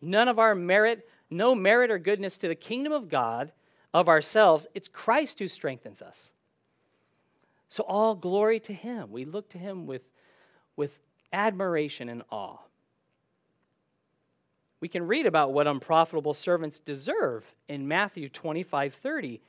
none 0.00 0.26
of 0.26 0.40
our 0.40 0.56
merit, 0.56 1.08
no 1.30 1.54
merit 1.54 1.92
or 1.92 2.00
goodness 2.00 2.38
to 2.38 2.48
the 2.48 2.56
kingdom 2.56 2.92
of 2.92 3.08
God 3.08 3.52
of 3.94 4.08
ourselves. 4.08 4.66
It's 4.74 4.88
Christ 4.88 5.38
who 5.38 5.46
strengthens 5.46 6.02
us. 6.02 6.32
So, 7.68 7.84
all 7.84 8.14
glory 8.14 8.60
to 8.60 8.72
him. 8.72 9.10
We 9.10 9.24
look 9.24 9.48
to 9.50 9.58
him 9.58 9.86
with, 9.86 10.08
with 10.76 10.98
admiration 11.32 12.08
and 12.08 12.22
awe. 12.30 12.58
We 14.80 14.88
can 14.88 15.06
read 15.06 15.26
about 15.26 15.52
what 15.52 15.66
unprofitable 15.66 16.34
servants 16.34 16.78
deserve 16.78 17.44
in 17.68 17.88
Matthew 17.88 18.28
25 18.28 18.94
30. 18.94 19.40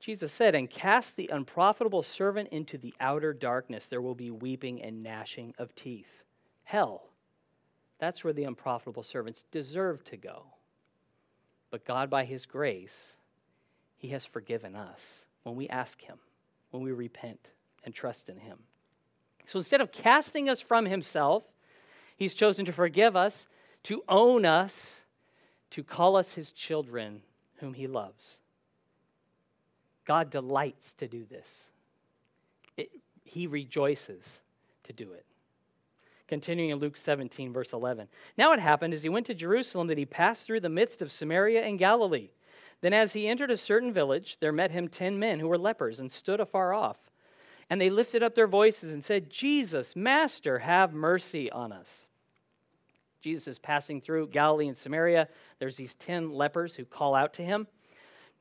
Jesus 0.00 0.32
said, 0.32 0.54
And 0.54 0.68
cast 0.68 1.16
the 1.16 1.30
unprofitable 1.32 2.02
servant 2.02 2.48
into 2.48 2.76
the 2.76 2.94
outer 3.00 3.32
darkness. 3.32 3.86
There 3.86 4.02
will 4.02 4.14
be 4.14 4.30
weeping 4.30 4.82
and 4.82 5.02
gnashing 5.02 5.54
of 5.58 5.74
teeth. 5.74 6.24
Hell. 6.64 7.04
That's 7.98 8.24
where 8.24 8.32
the 8.32 8.44
unprofitable 8.44 9.02
servants 9.02 9.44
deserve 9.50 10.04
to 10.04 10.16
go. 10.16 10.44
But 11.70 11.84
God, 11.84 12.10
by 12.10 12.24
His 12.24 12.44
grace, 12.44 12.96
He 13.96 14.08
has 14.08 14.24
forgiven 14.24 14.74
us 14.74 15.10
when 15.42 15.56
we 15.56 15.68
ask 15.68 16.00
Him 16.00 16.18
when 16.74 16.82
we 16.82 16.90
repent 16.90 17.52
and 17.84 17.94
trust 17.94 18.28
in 18.28 18.36
Him. 18.36 18.58
So 19.46 19.60
instead 19.60 19.80
of 19.80 19.92
casting 19.92 20.48
us 20.48 20.60
from 20.60 20.86
Himself, 20.86 21.44
He's 22.16 22.34
chosen 22.34 22.64
to 22.64 22.72
forgive 22.72 23.14
us, 23.14 23.46
to 23.84 24.02
own 24.08 24.44
us, 24.44 25.02
to 25.70 25.84
call 25.84 26.16
us 26.16 26.34
His 26.34 26.50
children 26.50 27.22
whom 27.58 27.74
He 27.74 27.86
loves. 27.86 28.38
God 30.04 30.30
delights 30.30 30.94
to 30.94 31.06
do 31.06 31.24
this, 31.24 31.70
it, 32.76 32.90
He 33.22 33.46
rejoices 33.46 34.24
to 34.82 34.92
do 34.92 35.12
it. 35.12 35.24
Continuing 36.26 36.70
in 36.70 36.78
Luke 36.78 36.96
17, 36.96 37.52
verse 37.52 37.72
11. 37.72 38.08
Now 38.36 38.52
it 38.52 38.58
happened 38.58 38.94
as 38.94 39.02
he 39.02 39.10
went 39.10 39.26
to 39.26 39.34
Jerusalem 39.34 39.86
that 39.88 39.98
he 39.98 40.06
passed 40.06 40.46
through 40.46 40.60
the 40.60 40.70
midst 40.70 41.02
of 41.02 41.12
Samaria 41.12 41.62
and 41.62 41.78
Galilee. 41.78 42.30
Then, 42.84 42.92
as 42.92 43.14
he 43.14 43.26
entered 43.26 43.50
a 43.50 43.56
certain 43.56 43.94
village, 43.94 44.36
there 44.40 44.52
met 44.52 44.70
him 44.70 44.88
ten 44.88 45.18
men 45.18 45.40
who 45.40 45.48
were 45.48 45.56
lepers 45.56 46.00
and 46.00 46.12
stood 46.12 46.38
afar 46.38 46.74
off. 46.74 46.98
And 47.70 47.80
they 47.80 47.88
lifted 47.88 48.22
up 48.22 48.34
their 48.34 48.46
voices 48.46 48.92
and 48.92 49.02
said, 49.02 49.30
Jesus, 49.30 49.96
Master, 49.96 50.58
have 50.58 50.92
mercy 50.92 51.50
on 51.50 51.72
us. 51.72 52.08
Jesus 53.22 53.48
is 53.48 53.58
passing 53.58 54.02
through 54.02 54.26
Galilee 54.26 54.68
and 54.68 54.76
Samaria. 54.76 55.28
There's 55.58 55.76
these 55.76 55.94
ten 55.94 56.30
lepers 56.30 56.76
who 56.76 56.84
call 56.84 57.14
out 57.14 57.32
to 57.32 57.42
him. 57.42 57.68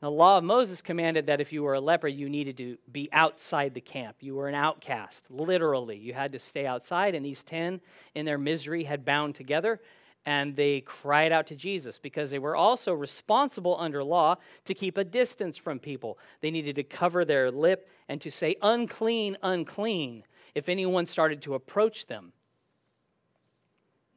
The 0.01 0.11
law 0.11 0.39
of 0.39 0.43
Moses 0.43 0.81
commanded 0.81 1.27
that 1.27 1.39
if 1.39 1.53
you 1.53 1.63
were 1.63 1.75
a 1.75 1.79
leper, 1.79 2.09
you 2.09 2.27
needed 2.27 2.57
to 2.57 2.77
be 2.91 3.07
outside 3.13 3.73
the 3.73 3.79
camp. 3.79 4.17
You 4.19 4.35
were 4.35 4.49
an 4.49 4.55
outcast, 4.55 5.23
literally. 5.31 5.95
You 5.95 6.13
had 6.13 6.33
to 6.33 6.39
stay 6.39 6.65
outside, 6.65 7.15
and 7.15 7.25
these 7.25 7.43
ten, 7.43 7.79
in 8.13 8.25
their 8.25 8.37
misery, 8.37 8.83
had 8.83 9.05
bound 9.05 9.35
together 9.35 9.79
and 10.25 10.55
they 10.55 10.81
cried 10.81 11.31
out 11.31 11.47
to 11.47 11.55
Jesus 11.55 11.99
because 11.99 12.29
they 12.29 12.39
were 12.39 12.55
also 12.55 12.93
responsible 12.93 13.75
under 13.79 14.03
law 14.03 14.35
to 14.65 14.73
keep 14.73 14.97
a 14.97 15.03
distance 15.03 15.57
from 15.57 15.79
people. 15.79 16.17
They 16.41 16.51
needed 16.51 16.75
to 16.77 16.83
cover 16.83 17.25
their 17.25 17.51
lip 17.51 17.89
and 18.07 18.21
to 18.21 18.31
say, 18.31 18.55
unclean, 18.61 19.37
unclean, 19.43 20.23
if 20.55 20.69
anyone 20.69 21.05
started 21.05 21.41
to 21.43 21.55
approach 21.55 22.05
them. 22.05 22.31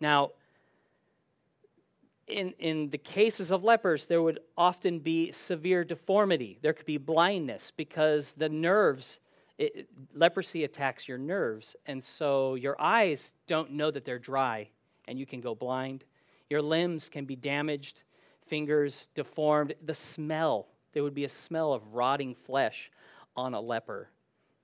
Now, 0.00 0.32
in, 2.28 2.54
in 2.58 2.90
the 2.90 2.98
cases 2.98 3.50
of 3.50 3.64
lepers, 3.64 4.06
there 4.06 4.22
would 4.22 4.40
often 4.56 4.98
be 4.98 5.32
severe 5.32 5.84
deformity. 5.84 6.58
There 6.60 6.72
could 6.72 6.86
be 6.86 6.98
blindness 6.98 7.72
because 7.76 8.32
the 8.32 8.48
nerves, 8.48 9.20
it, 9.58 9.88
leprosy 10.14 10.64
attacks 10.64 11.08
your 11.08 11.18
nerves, 11.18 11.76
and 11.86 12.02
so 12.02 12.56
your 12.56 12.80
eyes 12.80 13.32
don't 13.46 13.72
know 13.72 13.90
that 13.90 14.04
they're 14.04 14.18
dry 14.18 14.68
and 15.08 15.18
you 15.18 15.26
can 15.26 15.40
go 15.40 15.54
blind. 15.54 16.04
Your 16.50 16.62
limbs 16.62 17.08
can 17.08 17.24
be 17.24 17.36
damaged, 17.36 18.02
fingers 18.46 19.08
deformed. 19.14 19.74
The 19.84 19.94
smell, 19.94 20.68
there 20.92 21.02
would 21.02 21.14
be 21.14 21.24
a 21.24 21.28
smell 21.28 21.72
of 21.72 21.94
rotting 21.94 22.34
flesh 22.34 22.90
on 23.36 23.54
a 23.54 23.60
leper 23.60 24.08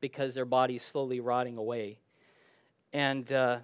because 0.00 0.34
their 0.34 0.44
body 0.44 0.76
is 0.76 0.82
slowly 0.82 1.20
rotting 1.20 1.56
away. 1.56 1.98
And 2.92 3.30
uh, 3.32 3.58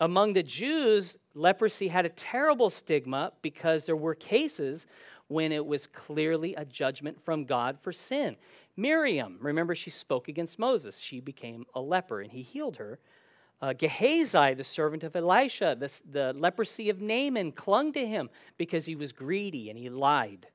among 0.00 0.32
the 0.32 0.42
Jews, 0.42 1.18
leprosy 1.34 1.88
had 1.88 2.06
a 2.06 2.10
terrible 2.10 2.70
stigma 2.70 3.32
because 3.42 3.84
there 3.84 3.96
were 3.96 4.14
cases 4.14 4.86
when 5.28 5.52
it 5.52 5.64
was 5.64 5.86
clearly 5.86 6.54
a 6.54 6.64
judgment 6.64 7.20
from 7.22 7.44
God 7.44 7.78
for 7.80 7.92
sin. 7.92 8.36
Miriam, 8.76 9.38
remember, 9.40 9.74
she 9.74 9.90
spoke 9.90 10.28
against 10.28 10.58
Moses. 10.58 10.98
She 10.98 11.20
became 11.20 11.64
a 11.74 11.80
leper, 11.80 12.20
and 12.20 12.30
he 12.30 12.42
healed 12.42 12.76
her 12.76 12.98
uh, 13.64 13.72
Gehazi, 13.72 14.52
the 14.52 14.62
servant 14.62 15.04
of 15.04 15.16
Elisha, 15.16 15.74
the, 15.78 15.90
the 16.10 16.34
leprosy 16.34 16.90
of 16.90 17.00
Naaman 17.00 17.50
clung 17.50 17.94
to 17.94 18.06
him 18.06 18.28
because 18.58 18.84
he 18.84 18.94
was 18.94 19.10
greedy 19.10 19.70
and 19.70 19.78
he 19.78 19.88
lied 19.88 20.46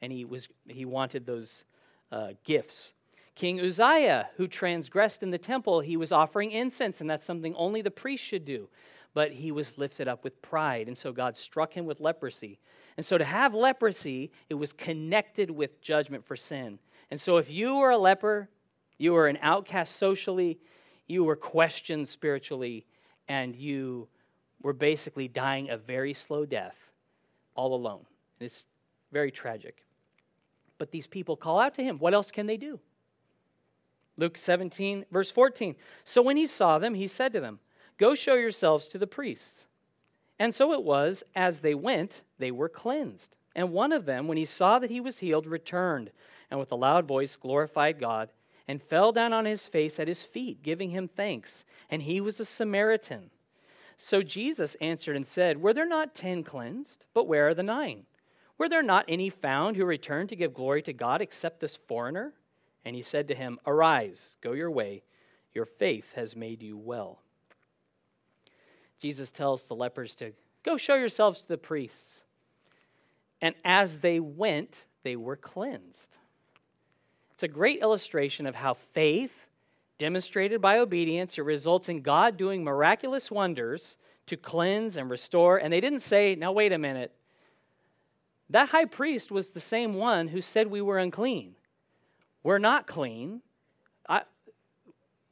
and 0.00 0.10
he, 0.10 0.24
was, 0.24 0.48
he 0.66 0.86
wanted 0.86 1.26
those 1.26 1.64
uh, 2.10 2.28
gifts. 2.42 2.94
King 3.34 3.60
Uzziah, 3.60 4.30
who 4.38 4.48
transgressed 4.48 5.22
in 5.22 5.30
the 5.30 5.36
temple, 5.36 5.80
he 5.80 5.98
was 5.98 6.10
offering 6.10 6.52
incense, 6.52 7.02
and 7.02 7.10
that's 7.10 7.24
something 7.24 7.54
only 7.54 7.82
the 7.82 7.90
priest 7.90 8.24
should 8.24 8.46
do. 8.46 8.70
But 9.12 9.30
he 9.30 9.52
was 9.52 9.76
lifted 9.76 10.08
up 10.08 10.24
with 10.24 10.40
pride, 10.40 10.88
and 10.88 10.96
so 10.96 11.12
God 11.12 11.36
struck 11.36 11.74
him 11.74 11.84
with 11.84 12.00
leprosy. 12.00 12.60
And 12.96 13.04
so 13.04 13.18
to 13.18 13.24
have 13.24 13.52
leprosy, 13.52 14.30
it 14.48 14.54
was 14.54 14.72
connected 14.72 15.50
with 15.50 15.82
judgment 15.82 16.24
for 16.24 16.36
sin. 16.36 16.78
And 17.10 17.20
so 17.20 17.36
if 17.36 17.50
you 17.50 17.76
were 17.76 17.90
a 17.90 17.98
leper, 17.98 18.48
you 18.96 19.12
were 19.12 19.26
an 19.26 19.38
outcast 19.42 19.96
socially, 19.96 20.58
you 21.06 21.24
were 21.24 21.36
questioned 21.36 22.08
spiritually, 22.08 22.86
and 23.28 23.54
you 23.54 24.08
were 24.62 24.72
basically 24.72 25.28
dying 25.28 25.70
a 25.70 25.76
very 25.76 26.14
slow 26.14 26.46
death 26.46 26.90
all 27.54 27.74
alone. 27.74 28.04
It's 28.40 28.66
very 29.12 29.30
tragic. 29.30 29.84
But 30.78 30.90
these 30.90 31.06
people 31.06 31.36
call 31.36 31.60
out 31.60 31.74
to 31.74 31.84
him. 31.84 31.98
What 31.98 32.14
else 32.14 32.30
can 32.30 32.46
they 32.46 32.56
do? 32.56 32.80
Luke 34.16 34.38
17, 34.38 35.06
verse 35.10 35.30
14. 35.30 35.74
So 36.04 36.22
when 36.22 36.36
he 36.36 36.46
saw 36.46 36.78
them, 36.78 36.94
he 36.94 37.08
said 37.08 37.32
to 37.32 37.40
them, 37.40 37.60
Go 37.98 38.14
show 38.14 38.34
yourselves 38.34 38.88
to 38.88 38.98
the 38.98 39.06
priests. 39.06 39.64
And 40.38 40.54
so 40.54 40.72
it 40.72 40.82
was, 40.82 41.22
as 41.36 41.60
they 41.60 41.74
went, 41.74 42.22
they 42.38 42.50
were 42.50 42.68
cleansed. 42.68 43.36
And 43.54 43.72
one 43.72 43.92
of 43.92 44.04
them, 44.04 44.26
when 44.26 44.36
he 44.36 44.44
saw 44.44 44.80
that 44.80 44.90
he 44.90 45.00
was 45.00 45.18
healed, 45.18 45.46
returned, 45.46 46.10
and 46.50 46.58
with 46.58 46.72
a 46.72 46.76
loud 46.76 47.06
voice 47.06 47.36
glorified 47.36 48.00
God, 48.00 48.30
and 48.66 48.82
fell 48.82 49.12
down 49.12 49.32
on 49.32 49.44
his 49.44 49.66
face 49.66 50.00
at 50.00 50.08
his 50.08 50.22
feet, 50.22 50.62
giving 50.62 50.90
him 50.90 51.08
thanks. 51.08 51.64
And 51.90 52.02
he 52.02 52.20
was 52.20 52.40
a 52.40 52.44
Samaritan. 52.44 53.30
So 53.96 54.22
Jesus 54.22 54.74
answered 54.80 55.16
and 55.16 55.26
said, 55.26 55.60
Were 55.60 55.74
there 55.74 55.86
not 55.86 56.14
ten 56.14 56.42
cleansed? 56.42 57.06
But 57.14 57.28
where 57.28 57.48
are 57.48 57.54
the 57.54 57.62
nine? 57.62 58.06
Were 58.58 58.68
there 58.68 58.82
not 58.82 59.04
any 59.08 59.30
found 59.30 59.76
who 59.76 59.84
returned 59.84 60.28
to 60.30 60.36
give 60.36 60.54
glory 60.54 60.82
to 60.82 60.92
God 60.92 61.20
except 61.20 61.60
this 61.60 61.76
foreigner? 61.76 62.32
And 62.84 62.94
he 62.94 63.02
said 63.02 63.28
to 63.28 63.34
him, 63.34 63.58
Arise, 63.66 64.36
go 64.40 64.52
your 64.52 64.70
way. 64.70 65.02
Your 65.52 65.64
faith 65.64 66.12
has 66.14 66.36
made 66.36 66.62
you 66.62 66.76
well. 66.76 67.20
Jesus 69.00 69.30
tells 69.30 69.66
the 69.66 69.74
lepers 69.74 70.14
to 70.16 70.32
go 70.62 70.76
show 70.76 70.94
yourselves 70.94 71.42
to 71.42 71.48
the 71.48 71.58
priests. 71.58 72.22
And 73.40 73.54
as 73.64 73.98
they 73.98 74.20
went, 74.20 74.86
they 75.02 75.16
were 75.16 75.36
cleansed. 75.36 76.16
A 77.44 77.48
great 77.48 77.82
illustration 77.82 78.46
of 78.46 78.54
how 78.54 78.72
faith, 78.72 79.46
demonstrated 79.98 80.62
by 80.62 80.78
obedience, 80.78 81.36
it 81.36 81.42
results 81.42 81.90
in 81.90 82.00
God 82.00 82.38
doing 82.38 82.64
miraculous 82.64 83.30
wonders 83.30 83.96
to 84.26 84.38
cleanse 84.38 84.96
and 84.96 85.10
restore. 85.10 85.58
And 85.58 85.70
they 85.70 85.82
didn't 85.82 86.00
say, 86.00 86.36
now 86.36 86.52
wait 86.52 86.72
a 86.72 86.78
minute. 86.78 87.12
That 88.48 88.70
high 88.70 88.86
priest 88.86 89.30
was 89.30 89.50
the 89.50 89.60
same 89.60 89.92
one 89.92 90.28
who 90.28 90.40
said 90.40 90.68
we 90.68 90.80
were 90.80 90.98
unclean. 90.98 91.54
We're 92.42 92.58
not 92.58 92.86
clean. 92.86 93.42
I, 94.08 94.22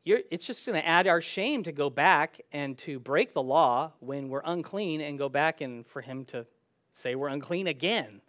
it's 0.04 0.46
just 0.46 0.66
going 0.66 0.78
to 0.78 0.86
add 0.86 1.06
our 1.06 1.22
shame 1.22 1.62
to 1.62 1.72
go 1.72 1.88
back 1.88 2.42
and 2.52 2.76
to 2.78 2.98
break 2.98 3.32
the 3.32 3.42
law 3.42 3.92
when 4.00 4.28
we're 4.28 4.42
unclean 4.44 5.00
and 5.00 5.16
go 5.16 5.30
back 5.30 5.62
and 5.62 5.86
for 5.86 6.02
him 6.02 6.26
to 6.26 6.44
say 6.92 7.14
we're 7.14 7.28
unclean 7.28 7.68
again. 7.68 8.20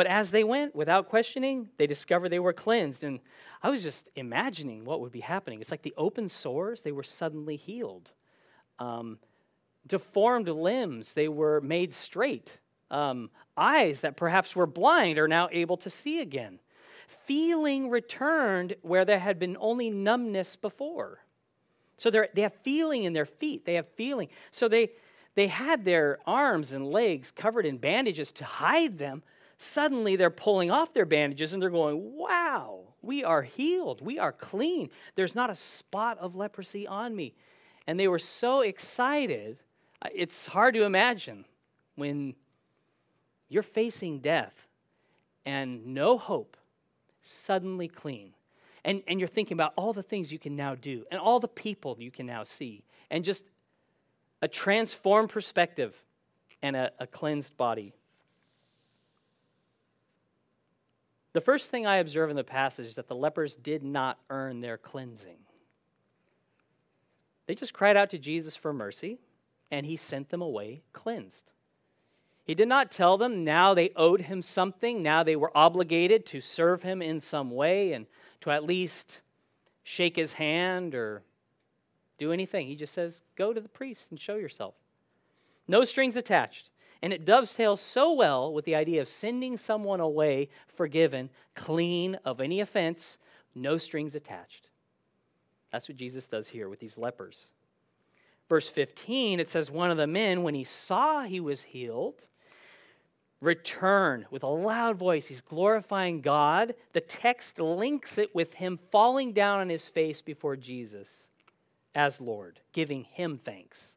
But 0.00 0.06
as 0.06 0.30
they 0.30 0.44
went 0.44 0.74
without 0.74 1.10
questioning, 1.10 1.68
they 1.76 1.86
discovered 1.86 2.30
they 2.30 2.38
were 2.38 2.54
cleansed. 2.54 3.04
And 3.04 3.20
I 3.62 3.68
was 3.68 3.82
just 3.82 4.08
imagining 4.16 4.86
what 4.86 5.02
would 5.02 5.12
be 5.12 5.20
happening. 5.20 5.60
It's 5.60 5.70
like 5.70 5.82
the 5.82 5.92
open 5.98 6.30
sores, 6.30 6.80
they 6.80 6.90
were 6.90 7.02
suddenly 7.02 7.56
healed. 7.56 8.10
Um, 8.78 9.18
deformed 9.86 10.48
limbs, 10.48 11.12
they 11.12 11.28
were 11.28 11.60
made 11.60 11.92
straight. 11.92 12.60
Um, 12.90 13.28
eyes 13.58 14.00
that 14.00 14.16
perhaps 14.16 14.56
were 14.56 14.66
blind 14.66 15.18
are 15.18 15.28
now 15.28 15.50
able 15.52 15.76
to 15.76 15.90
see 15.90 16.22
again. 16.22 16.60
Feeling 17.06 17.90
returned 17.90 18.76
where 18.80 19.04
there 19.04 19.18
had 19.18 19.38
been 19.38 19.58
only 19.60 19.90
numbness 19.90 20.56
before. 20.56 21.18
So 21.98 22.08
they 22.08 22.40
have 22.40 22.54
feeling 22.62 23.02
in 23.02 23.12
their 23.12 23.26
feet. 23.26 23.66
They 23.66 23.74
have 23.74 23.86
feeling. 23.96 24.28
So 24.50 24.66
they, 24.66 24.92
they 25.34 25.48
had 25.48 25.84
their 25.84 26.20
arms 26.26 26.72
and 26.72 26.86
legs 26.86 27.30
covered 27.30 27.66
in 27.66 27.76
bandages 27.76 28.32
to 28.32 28.46
hide 28.46 28.96
them. 28.96 29.22
Suddenly 29.62 30.16
they're 30.16 30.30
pulling 30.30 30.70
off 30.70 30.94
their 30.94 31.04
bandages 31.04 31.52
and 31.52 31.62
they're 31.62 31.68
going, 31.68 32.16
Wow, 32.16 32.80
we 33.02 33.24
are 33.24 33.42
healed. 33.42 34.00
We 34.00 34.18
are 34.18 34.32
clean. 34.32 34.88
There's 35.16 35.34
not 35.34 35.50
a 35.50 35.54
spot 35.54 36.16
of 36.16 36.34
leprosy 36.34 36.86
on 36.86 37.14
me. 37.14 37.34
And 37.86 38.00
they 38.00 38.08
were 38.08 38.18
so 38.18 38.62
excited. 38.62 39.58
Uh, 40.00 40.08
it's 40.14 40.46
hard 40.46 40.72
to 40.76 40.84
imagine 40.84 41.44
when 41.96 42.34
you're 43.50 43.62
facing 43.62 44.20
death 44.20 44.54
and 45.44 45.88
no 45.88 46.16
hope, 46.16 46.56
suddenly 47.20 47.86
clean. 47.86 48.32
And, 48.82 49.02
and 49.06 49.20
you're 49.20 49.28
thinking 49.28 49.56
about 49.56 49.74
all 49.76 49.92
the 49.92 50.02
things 50.02 50.32
you 50.32 50.38
can 50.38 50.56
now 50.56 50.74
do 50.74 51.04
and 51.10 51.20
all 51.20 51.38
the 51.38 51.48
people 51.48 51.98
you 52.00 52.10
can 52.10 52.24
now 52.24 52.44
see, 52.44 52.82
and 53.10 53.22
just 53.22 53.44
a 54.40 54.48
transformed 54.48 55.28
perspective 55.28 56.02
and 56.62 56.76
a, 56.76 56.90
a 56.98 57.06
cleansed 57.06 57.58
body. 57.58 57.92
The 61.32 61.40
first 61.40 61.70
thing 61.70 61.86
I 61.86 61.96
observe 61.96 62.30
in 62.30 62.36
the 62.36 62.44
passage 62.44 62.86
is 62.86 62.94
that 62.96 63.08
the 63.08 63.14
lepers 63.14 63.54
did 63.54 63.82
not 63.82 64.18
earn 64.30 64.60
their 64.60 64.76
cleansing. 64.76 65.38
They 67.46 67.54
just 67.54 67.74
cried 67.74 67.96
out 67.96 68.10
to 68.10 68.18
Jesus 68.18 68.56
for 68.56 68.72
mercy, 68.72 69.18
and 69.70 69.86
he 69.86 69.96
sent 69.96 70.28
them 70.28 70.42
away 70.42 70.82
cleansed. 70.92 71.50
He 72.44 72.54
did 72.54 72.68
not 72.68 72.90
tell 72.90 73.16
them 73.16 73.44
now 73.44 73.74
they 73.74 73.90
owed 73.94 74.22
him 74.22 74.42
something, 74.42 75.02
now 75.02 75.22
they 75.22 75.36
were 75.36 75.56
obligated 75.56 76.26
to 76.26 76.40
serve 76.40 76.82
him 76.82 77.00
in 77.00 77.20
some 77.20 77.50
way 77.50 77.92
and 77.92 78.06
to 78.40 78.50
at 78.50 78.64
least 78.64 79.20
shake 79.84 80.16
his 80.16 80.32
hand 80.32 80.94
or 80.94 81.22
do 82.18 82.32
anything. 82.32 82.66
He 82.66 82.74
just 82.74 82.94
says, 82.94 83.22
Go 83.36 83.52
to 83.52 83.60
the 83.60 83.68
priest 83.68 84.10
and 84.10 84.20
show 84.20 84.34
yourself. 84.34 84.74
No 85.68 85.84
strings 85.84 86.16
attached. 86.16 86.70
And 87.02 87.12
it 87.12 87.24
dovetails 87.24 87.80
so 87.80 88.12
well 88.12 88.52
with 88.52 88.64
the 88.64 88.74
idea 88.74 89.00
of 89.00 89.08
sending 89.08 89.56
someone 89.56 90.00
away 90.00 90.48
forgiven, 90.66 91.30
clean 91.54 92.18
of 92.24 92.40
any 92.40 92.60
offense, 92.60 93.18
no 93.54 93.78
strings 93.78 94.14
attached. 94.14 94.68
That's 95.72 95.88
what 95.88 95.96
Jesus 95.96 96.26
does 96.26 96.48
here 96.48 96.68
with 96.68 96.80
these 96.80 96.98
lepers. 96.98 97.48
Verse 98.48 98.68
15, 98.68 99.40
it 99.40 99.48
says, 99.48 99.70
One 99.70 99.90
of 99.90 99.96
the 99.96 100.06
men, 100.06 100.42
when 100.42 100.54
he 100.54 100.64
saw 100.64 101.22
he 101.22 101.40
was 101.40 101.62
healed, 101.62 102.26
returned 103.40 104.26
with 104.30 104.42
a 104.42 104.48
loud 104.48 104.96
voice. 104.96 105.26
He's 105.26 105.40
glorifying 105.40 106.20
God. 106.20 106.74
The 106.92 107.00
text 107.00 107.58
links 107.58 108.18
it 108.18 108.34
with 108.34 108.54
him 108.54 108.78
falling 108.90 109.32
down 109.32 109.60
on 109.60 109.68
his 109.68 109.88
face 109.88 110.20
before 110.20 110.56
Jesus 110.56 111.28
as 111.94 112.20
Lord, 112.20 112.60
giving 112.72 113.04
him 113.04 113.38
thanks 113.42 113.94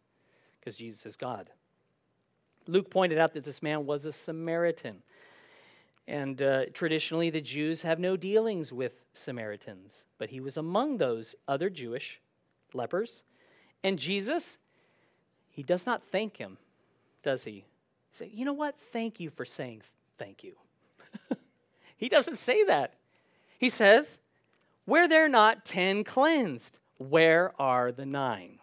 because 0.60 0.78
Jesus 0.78 1.06
is 1.06 1.16
God. 1.16 1.50
Luke 2.68 2.90
pointed 2.90 3.18
out 3.18 3.34
that 3.34 3.44
this 3.44 3.62
man 3.62 3.86
was 3.86 4.06
a 4.06 4.12
Samaritan. 4.12 5.02
And 6.08 6.42
uh, 6.42 6.66
traditionally, 6.74 7.30
the 7.30 7.42
Jews 7.42 7.82
have 7.82 8.00
no 8.00 8.18
dealings 8.18 8.74
with 8.74 9.06
Samaritans, 9.14 10.06
but 10.18 10.30
he 10.30 10.42
was 10.42 10.58
among 10.58 10.98
those 10.98 11.36
other 11.48 11.70
Jewish 11.70 12.20
lepers. 12.74 13.24
And 13.84 13.98
Jesus, 13.98 14.58
he 15.50 15.64
does 15.64 15.86
not 15.86 16.04
thank 16.04 16.38
him, 16.38 16.58
does 17.24 17.44
he? 17.44 17.66
Say, 18.12 18.30
you 18.34 18.46
know 18.46 18.54
what? 18.54 18.76
Thank 18.76 19.20
you 19.20 19.30
for 19.30 19.46
saying 19.46 19.82
thank 20.18 20.44
you. 20.44 20.56
he 21.98 22.10
doesn't 22.10 22.40
say 22.40 22.64
that. 22.66 22.94
He 23.58 23.70
says, 23.70 24.20
Were 24.86 25.08
there 25.08 25.30
not 25.30 25.66
ten 25.66 26.04
cleansed? 26.04 26.80
Where 26.98 27.54
are 27.60 27.92
the 27.92 28.06
nine? 28.06 28.60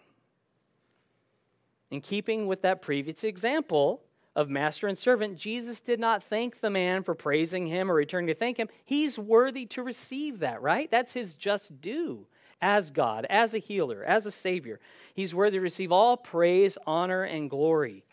In 1.91 2.01
keeping 2.01 2.47
with 2.47 2.63
that 2.63 2.83
previous 2.83 3.25
example 3.25 4.03
of 4.37 4.49
master 4.49 4.87
and 4.87 4.97
servant, 4.97 5.37
Jesus 5.37 5.81
did 5.81 5.99
not 5.99 6.23
thank 6.23 6.61
the 6.61 6.71
man 6.71 7.03
for 7.03 7.15
praising 7.15 7.67
him 7.67 7.91
or 7.91 7.95
returning 7.95 8.29
to 8.29 8.35
thank 8.35 8.57
him. 8.57 8.69
He's 8.85 9.19
worthy 9.19 9.67
to 9.67 9.83
receive 9.83 10.39
that, 10.39 10.63
right? 10.63 10.89
That's 10.89 11.13
his 11.13 11.35
just 11.35 11.81
due 11.81 12.27
as 12.63 12.91
God, 12.91 13.27
as 13.29 13.55
a 13.55 13.59
healer, 13.59 14.05
as 14.05 14.27
a 14.27 14.31
savior. 14.31 14.79
He's 15.15 15.35
worthy 15.35 15.59
to 15.59 15.63
receive 15.63 15.91
all 15.91 16.17
praise, 16.17 16.79
honor, 16.87 17.25
and 17.25 17.51
glory. 17.51 18.05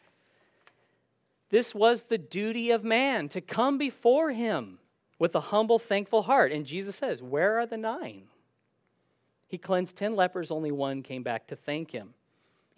This 1.50 1.76
was 1.76 2.06
the 2.06 2.18
duty 2.18 2.72
of 2.72 2.84
man 2.84 3.30
to 3.30 3.42
come 3.42 3.78
before 3.78 4.32
him 4.32 4.80
with 5.20 5.36
a 5.36 5.40
humble, 5.40 5.80
thankful 5.80 6.24
heart. 6.24 6.52
And 6.52 6.66
Jesus 6.66 6.96
says, 6.96 7.22
Where 7.22 7.60
are 7.60 7.66
the 7.66 7.78
nine? 7.78 8.24
He 9.48 9.58
cleansed 9.58 9.96
10 9.96 10.16
lepers, 10.16 10.52
only 10.52 10.72
one 10.72 11.04
came 11.04 11.24
back 11.24 11.48
to 11.48 11.56
thank 11.56 11.92
him. 11.92 12.14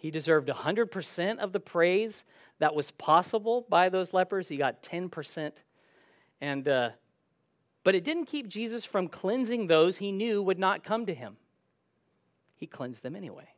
He 0.00 0.10
deserved 0.10 0.48
100% 0.48 1.38
of 1.38 1.52
the 1.52 1.60
praise 1.60 2.24
that 2.58 2.74
was 2.74 2.90
possible 2.90 3.66
by 3.68 3.90
those 3.90 4.14
lepers. 4.14 4.48
He 4.48 4.56
got 4.56 4.82
10%. 4.82 5.52
And, 6.40 6.66
uh, 6.66 6.90
but 7.84 7.94
it 7.94 8.02
didn't 8.02 8.24
keep 8.24 8.48
Jesus 8.48 8.86
from 8.86 9.08
cleansing 9.08 9.66
those 9.66 9.98
he 9.98 10.10
knew 10.10 10.42
would 10.42 10.58
not 10.58 10.84
come 10.84 11.04
to 11.04 11.14
him. 11.14 11.36
He 12.56 12.66
cleansed 12.66 13.02
them 13.02 13.14
anyway 13.14 13.48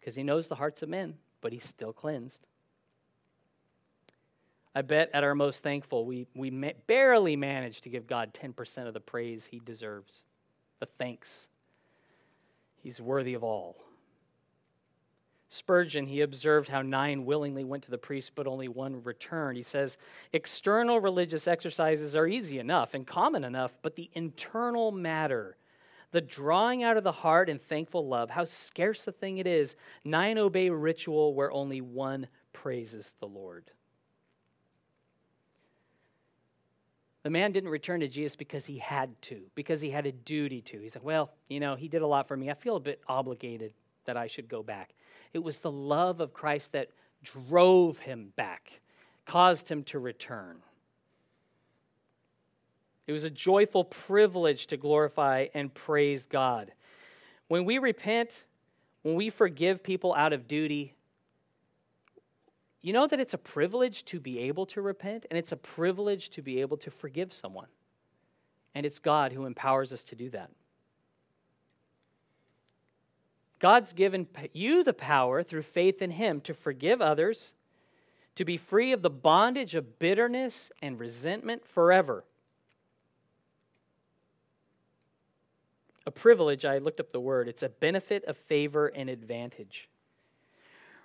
because 0.00 0.16
he 0.16 0.24
knows 0.24 0.48
the 0.48 0.56
hearts 0.56 0.82
of 0.82 0.88
men, 0.88 1.14
but 1.40 1.52
he's 1.52 1.64
still 1.64 1.92
cleansed. 1.92 2.44
I 4.74 4.82
bet 4.82 5.08
at 5.14 5.22
our 5.22 5.36
most 5.36 5.62
thankful, 5.62 6.04
we, 6.04 6.26
we 6.34 6.50
barely 6.88 7.36
manage 7.36 7.82
to 7.82 7.88
give 7.88 8.08
God 8.08 8.34
10% 8.34 8.88
of 8.88 8.94
the 8.94 9.00
praise 9.00 9.46
he 9.48 9.60
deserves, 9.60 10.24
the 10.80 10.86
thanks. 10.86 11.46
He's 12.82 13.00
worthy 13.00 13.34
of 13.34 13.44
all. 13.44 13.76
Spurgeon, 15.52 16.06
he 16.06 16.22
observed 16.22 16.70
how 16.70 16.80
nine 16.80 17.26
willingly 17.26 17.62
went 17.62 17.84
to 17.84 17.90
the 17.90 17.98
priest, 17.98 18.32
but 18.34 18.46
only 18.46 18.68
one 18.68 19.02
returned. 19.02 19.58
He 19.58 19.62
says, 19.62 19.98
External 20.32 20.98
religious 20.98 21.46
exercises 21.46 22.16
are 22.16 22.26
easy 22.26 22.58
enough 22.58 22.94
and 22.94 23.06
common 23.06 23.44
enough, 23.44 23.76
but 23.82 23.94
the 23.94 24.08
internal 24.14 24.90
matter, 24.92 25.58
the 26.10 26.22
drawing 26.22 26.84
out 26.84 26.96
of 26.96 27.04
the 27.04 27.12
heart 27.12 27.50
and 27.50 27.60
thankful 27.60 28.08
love, 28.08 28.30
how 28.30 28.46
scarce 28.46 29.06
a 29.06 29.12
thing 29.12 29.36
it 29.36 29.46
is. 29.46 29.76
Nine 30.04 30.38
obey 30.38 30.70
ritual 30.70 31.34
where 31.34 31.52
only 31.52 31.82
one 31.82 32.28
praises 32.54 33.14
the 33.20 33.28
Lord. 33.28 33.70
The 37.24 37.30
man 37.30 37.52
didn't 37.52 37.68
return 37.68 38.00
to 38.00 38.08
Jesus 38.08 38.36
because 38.36 38.64
he 38.64 38.78
had 38.78 39.20
to, 39.22 39.42
because 39.54 39.82
he 39.82 39.90
had 39.90 40.06
a 40.06 40.12
duty 40.12 40.62
to. 40.62 40.80
He 40.80 40.88
said, 40.88 41.02
Well, 41.02 41.30
you 41.50 41.60
know, 41.60 41.74
he 41.74 41.88
did 41.88 42.00
a 42.00 42.06
lot 42.06 42.26
for 42.26 42.38
me. 42.38 42.48
I 42.48 42.54
feel 42.54 42.76
a 42.76 42.80
bit 42.80 43.02
obligated 43.06 43.74
that 44.06 44.16
I 44.16 44.28
should 44.28 44.48
go 44.48 44.62
back. 44.62 44.94
It 45.32 45.42
was 45.42 45.58
the 45.58 45.70
love 45.70 46.20
of 46.20 46.32
Christ 46.32 46.72
that 46.72 46.90
drove 47.22 47.98
him 47.98 48.32
back, 48.36 48.80
caused 49.26 49.68
him 49.68 49.82
to 49.84 49.98
return. 49.98 50.56
It 53.06 53.12
was 53.12 53.24
a 53.24 53.30
joyful 53.30 53.84
privilege 53.84 54.66
to 54.68 54.76
glorify 54.76 55.46
and 55.54 55.72
praise 55.72 56.26
God. 56.26 56.72
When 57.48 57.64
we 57.64 57.78
repent, 57.78 58.44
when 59.02 59.16
we 59.16 59.30
forgive 59.30 59.82
people 59.82 60.14
out 60.14 60.32
of 60.32 60.46
duty, 60.46 60.94
you 62.80 62.92
know 62.92 63.06
that 63.06 63.20
it's 63.20 63.34
a 63.34 63.38
privilege 63.38 64.04
to 64.06 64.20
be 64.20 64.40
able 64.40 64.66
to 64.66 64.82
repent, 64.82 65.26
and 65.30 65.38
it's 65.38 65.52
a 65.52 65.56
privilege 65.56 66.30
to 66.30 66.42
be 66.42 66.60
able 66.60 66.76
to 66.78 66.90
forgive 66.90 67.32
someone. 67.32 67.68
And 68.74 68.86
it's 68.86 68.98
God 68.98 69.32
who 69.32 69.46
empowers 69.46 69.92
us 69.92 70.02
to 70.04 70.16
do 70.16 70.30
that. 70.30 70.50
God's 73.62 73.92
given 73.92 74.26
you 74.52 74.82
the 74.82 74.92
power 74.92 75.44
through 75.44 75.62
faith 75.62 76.02
in 76.02 76.10
Him 76.10 76.40
to 76.40 76.52
forgive 76.52 77.00
others, 77.00 77.54
to 78.34 78.44
be 78.44 78.56
free 78.56 78.90
of 78.90 79.02
the 79.02 79.08
bondage 79.08 79.76
of 79.76 80.00
bitterness 80.00 80.72
and 80.82 80.98
resentment 80.98 81.64
forever. 81.64 82.24
A 86.04 86.10
privilege, 86.10 86.64
I 86.64 86.78
looked 86.78 86.98
up 86.98 87.12
the 87.12 87.20
word, 87.20 87.46
it's 87.46 87.62
a 87.62 87.68
benefit 87.68 88.24
of 88.24 88.36
favor 88.36 88.88
and 88.88 89.08
advantage. 89.08 89.88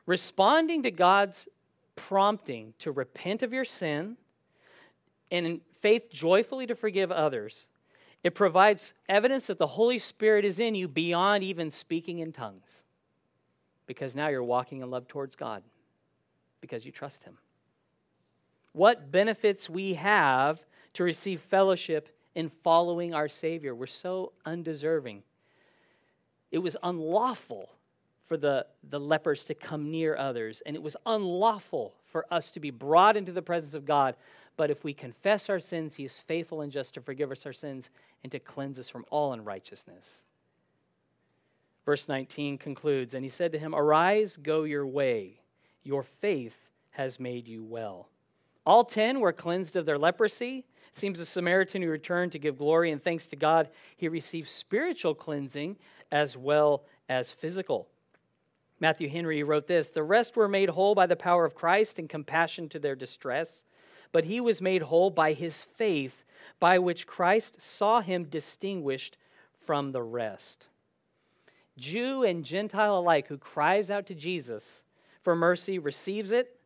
Responding 0.07 0.81
to 0.81 0.89
God's 0.89 1.47
prompting 1.95 2.73
to 2.79 2.91
repent 2.91 3.43
of 3.43 3.53
your 3.53 3.65
sin 3.65 4.17
and 5.29 5.45
in 5.45 5.61
faith 5.79 6.09
joyfully 6.09 6.65
to 6.65 6.73
forgive 6.73 7.11
others 7.11 7.67
it 8.23 8.35
provides 8.35 8.93
evidence 9.07 9.47
that 9.47 9.57
the 9.57 9.67
Holy 9.67 9.99
Spirit 9.99 10.45
is 10.45 10.59
in 10.59 10.75
you 10.75 10.87
beyond 10.87 11.43
even 11.43 11.71
speaking 11.71 12.19
in 12.19 12.31
tongues. 12.31 12.81
Because 13.85 14.15
now 14.15 14.27
you're 14.27 14.43
walking 14.43 14.81
in 14.81 14.89
love 14.89 15.07
towards 15.07 15.35
God 15.35 15.63
because 16.59 16.85
you 16.85 16.91
trust 16.91 17.23
Him. 17.23 17.37
What 18.73 19.11
benefits 19.11 19.69
we 19.69 19.93
have 19.93 20.63
to 20.93 21.03
receive 21.03 21.39
fellowship 21.41 22.09
in 22.37 22.49
following 22.49 23.15
our 23.15 23.27
Savior. 23.27 23.73
We're 23.73 23.87
so 23.87 24.31
undeserving. 24.45 25.23
It 26.51 26.59
was 26.59 26.77
unlawful 26.83 27.69
for 28.25 28.37
the, 28.37 28.67
the 28.89 28.99
lepers 28.99 29.43
to 29.45 29.55
come 29.55 29.89
near 29.89 30.15
others, 30.15 30.61
and 30.65 30.75
it 30.75 30.81
was 30.83 30.95
unlawful 31.05 31.95
for 32.05 32.25
us 32.31 32.51
to 32.51 32.59
be 32.59 32.69
brought 32.69 33.17
into 33.17 33.31
the 33.31 33.41
presence 33.41 33.73
of 33.73 33.85
God 33.85 34.15
but 34.57 34.71
if 34.71 34.83
we 34.83 34.93
confess 34.93 35.49
our 35.49 35.59
sins, 35.59 35.93
he 35.95 36.03
is 36.03 36.19
faithful 36.19 36.61
and 36.61 36.71
just 36.71 36.95
to 36.95 37.01
forgive 37.01 37.31
us 37.31 37.45
our 37.45 37.53
sins 37.53 37.89
and 38.23 38.31
to 38.31 38.39
cleanse 38.39 38.79
us 38.79 38.89
from 38.89 39.05
all 39.11 39.33
unrighteousness. 39.33 40.21
Verse 41.85 42.09
19 42.09 42.57
concludes 42.57 43.13
And 43.13 43.23
he 43.23 43.29
said 43.29 43.51
to 43.53 43.59
him, 43.59 43.73
Arise, 43.73 44.35
go 44.35 44.63
your 44.63 44.85
way. 44.85 45.39
Your 45.83 46.03
faith 46.03 46.69
has 46.89 47.19
made 47.19 47.47
you 47.47 47.63
well. 47.63 48.09
All 48.65 48.83
ten 48.83 49.21
were 49.21 49.31
cleansed 49.31 49.77
of 49.77 49.85
their 49.85 49.97
leprosy. 49.97 50.65
seems 50.91 51.19
the 51.19 51.25
Samaritan 51.25 51.81
who 51.81 51.89
returned 51.89 52.33
to 52.33 52.39
give 52.39 52.57
glory 52.57 52.91
and 52.91 53.01
thanks 53.01 53.27
to 53.27 53.37
God, 53.37 53.69
he 53.95 54.09
received 54.09 54.49
spiritual 54.49 55.15
cleansing 55.15 55.77
as 56.11 56.35
well 56.35 56.83
as 57.07 57.31
physical. 57.31 57.87
Matthew 58.79 59.07
Henry 59.07 59.43
wrote 59.43 59.67
this 59.67 59.91
The 59.91 60.03
rest 60.03 60.35
were 60.35 60.49
made 60.49 60.69
whole 60.69 60.95
by 60.95 61.05
the 61.05 61.15
power 61.15 61.45
of 61.45 61.55
Christ 61.55 61.99
and 61.99 62.09
compassion 62.09 62.67
to 62.69 62.79
their 62.79 62.95
distress 62.95 63.63
but 64.11 64.25
he 64.25 64.39
was 64.41 64.61
made 64.61 64.83
whole 64.83 65.09
by 65.09 65.33
his 65.33 65.61
faith, 65.61 66.23
by 66.59 66.79
which 66.79 67.07
Christ 67.07 67.61
saw 67.61 68.01
him 68.01 68.25
distinguished 68.25 69.17
from 69.59 69.91
the 69.91 70.03
rest. 70.03 70.67
Jew 71.77 72.23
and 72.23 72.43
Gentile 72.43 72.97
alike 72.97 73.27
who 73.27 73.37
cries 73.37 73.91
out 73.91 74.07
to 74.07 74.15
Jesus 74.15 74.81
for 75.21 75.35
mercy 75.35 75.77
receives 75.77 76.31
it. 76.31 76.57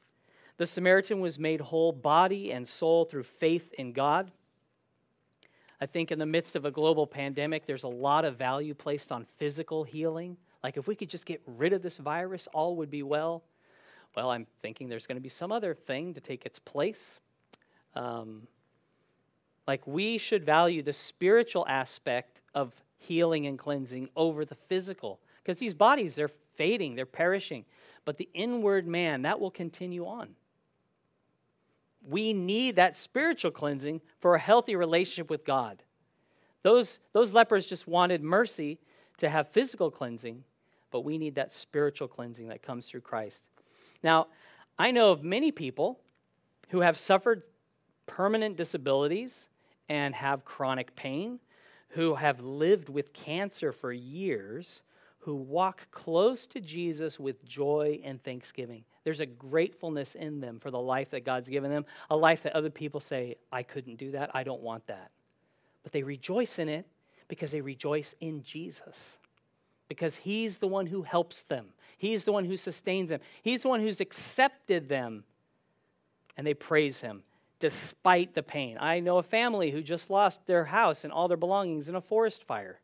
The 0.57 0.65
Samaritan 0.67 1.19
was 1.19 1.39
made 1.39 1.59
whole 1.59 1.91
body 1.91 2.51
and 2.51 2.67
soul 2.67 3.05
through 3.05 3.23
faith 3.23 3.73
in 3.73 3.91
God. 3.91 4.31
I 5.81 5.87
think 5.87 6.11
in 6.11 6.19
the 6.19 6.27
midst 6.27 6.55
of 6.55 6.65
a 6.65 6.71
global 6.71 7.07
pandemic, 7.07 7.65
there's 7.65 7.83
a 7.83 7.87
lot 7.87 8.23
of 8.23 8.37
value 8.37 8.75
placed 8.75 9.11
on 9.11 9.25
physical 9.25 9.83
healing. 9.83 10.37
Like 10.63 10.77
if 10.77 10.87
we 10.87 10.95
could 10.95 11.09
just 11.09 11.25
get 11.25 11.41
rid 11.47 11.73
of 11.73 11.81
this 11.81 11.97
virus, 11.97 12.47
all 12.53 12.75
would 12.75 12.91
be 12.91 13.01
well. 13.01 13.43
Well, 14.15 14.29
I'm 14.29 14.45
thinking 14.61 14.87
there's 14.87 15.07
going 15.07 15.17
to 15.17 15.21
be 15.21 15.29
some 15.29 15.51
other 15.51 15.73
thing 15.73 16.13
to 16.13 16.21
take 16.21 16.45
its 16.45 16.59
place. 16.59 17.19
Um, 17.95 18.47
like 19.67 19.85
we 19.85 20.17
should 20.17 20.45
value 20.45 20.81
the 20.81 20.93
spiritual 20.93 21.65
aspect 21.67 22.41
of 22.53 22.73
healing 22.97 23.47
and 23.47 23.57
cleansing 23.57 24.09
over 24.15 24.45
the 24.45 24.55
physical. 24.55 25.19
Because 25.41 25.59
these 25.59 25.73
bodies 25.73 26.15
they're 26.15 26.29
fading 26.55 26.95
they're 26.95 27.05
perishing. 27.05 27.65
But 28.05 28.17
the 28.17 28.29
inward 28.33 28.87
man 28.87 29.23
that 29.23 29.39
will 29.39 29.51
continue 29.51 30.05
on. 30.05 30.29
We 32.03 32.33
need 32.33 32.77
that 32.77 32.95
spiritual 32.95 33.51
cleansing 33.51 34.01
for 34.19 34.35
a 34.35 34.39
healthy 34.39 34.75
relationship 34.75 35.29
with 35.29 35.45
god. 35.45 35.83
Those, 36.63 36.99
those 37.13 37.33
lepers 37.33 37.65
just 37.65 37.87
wanted 37.87 38.21
mercy 38.21 38.79
to 39.17 39.29
have 39.29 39.49
physical 39.49 39.89
cleansing 39.91 40.43
but 40.91 41.05
we 41.05 41.17
need 41.17 41.35
that 41.35 41.51
spiritual 41.51 42.07
cleansing 42.07 42.49
that 42.49 42.61
comes 42.61 42.87
through 42.87 43.01
christ. 43.01 43.41
Now 44.03 44.27
i 44.77 44.91
know 44.91 45.11
of 45.11 45.23
many 45.23 45.51
people 45.51 45.99
who 46.69 46.81
have 46.81 46.97
suffered 46.97 47.43
permanent 48.11 48.57
disabilities 48.57 49.47
and 49.87 50.13
have 50.13 50.43
chronic 50.43 50.93
pain, 50.97 51.39
who 51.89 52.13
have 52.15 52.41
lived 52.41 52.89
with 52.89 53.13
cancer 53.13 53.71
for 53.71 53.93
years, 53.93 54.81
who 55.19 55.35
walk 55.35 55.89
close 55.91 56.45
to 56.45 56.59
Jesus 56.59 57.19
with 57.19 57.43
joy 57.45 58.01
and 58.03 58.21
thanksgiving. 58.21 58.83
There's 59.05 59.21
a 59.21 59.25
gratefulness 59.25 60.15
in 60.15 60.41
them 60.41 60.59
for 60.59 60.71
the 60.71 60.79
life 60.79 61.11
that 61.11 61.23
God's 61.23 61.47
given 61.47 61.71
them, 61.71 61.85
a 62.09 62.15
life 62.15 62.43
that 62.43 62.53
other 62.53 62.69
people 62.69 62.99
say, 62.99 63.35
I 63.51 63.63
couldn't 63.63 63.95
do 63.95 64.11
that, 64.11 64.29
I 64.33 64.43
don't 64.43 64.61
want 64.61 64.87
that. 64.87 65.11
But 65.83 65.93
they 65.93 66.03
rejoice 66.03 66.59
in 66.59 66.67
it 66.67 66.85
because 67.29 67.51
they 67.51 67.61
rejoice 67.61 68.13
in 68.19 68.43
Jesus. 68.43 68.97
Because 69.87 70.17
he's 70.17 70.57
the 70.57 70.67
one 70.67 70.85
who 70.85 71.01
helps 71.01 71.43
them. 71.43 71.67
He's 71.97 72.25
the 72.25 72.33
one 72.33 72.43
who 72.43 72.57
sustains 72.57 73.09
them. 73.09 73.21
He's 73.41 73.63
the 73.63 73.69
one 73.69 73.79
who's 73.79 74.01
accepted 74.01 74.89
them. 74.89 75.23
And 76.35 76.45
they 76.45 76.53
praise 76.53 76.99
him 76.99 77.23
despite 77.61 78.33
the 78.33 78.43
pain. 78.43 78.77
I 78.79 78.99
know 78.99 79.19
a 79.19 79.23
family 79.23 79.71
who 79.71 79.81
just 79.81 80.09
lost 80.09 80.45
their 80.45 80.65
house 80.65 81.05
and 81.05 81.13
all 81.13 81.29
their 81.29 81.37
belongings 81.37 81.87
in 81.87 81.95
a 81.95 82.01
forest 82.01 82.43
fire. 82.43 82.81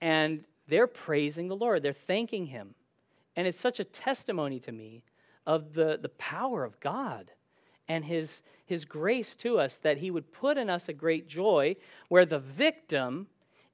And 0.00 0.44
they're 0.66 0.88
praising 0.88 1.46
the 1.46 1.54
Lord, 1.54 1.82
they're 1.82 1.92
thanking 1.92 2.46
Him. 2.46 2.74
And 3.36 3.46
it's 3.46 3.60
such 3.60 3.78
a 3.78 3.84
testimony 3.84 4.58
to 4.60 4.72
me 4.72 5.04
of 5.46 5.74
the, 5.74 5.98
the 6.00 6.08
power 6.10 6.64
of 6.64 6.80
God 6.80 7.30
and 7.88 8.04
his, 8.04 8.42
his 8.64 8.84
grace 8.84 9.34
to 9.36 9.58
us 9.58 9.76
that 9.76 9.98
He 9.98 10.10
would 10.10 10.32
put 10.32 10.56
in 10.56 10.70
us 10.70 10.88
a 10.88 10.92
great 10.92 11.28
joy 11.28 11.76
where 12.08 12.24
the 12.24 12.38
victim 12.38 13.26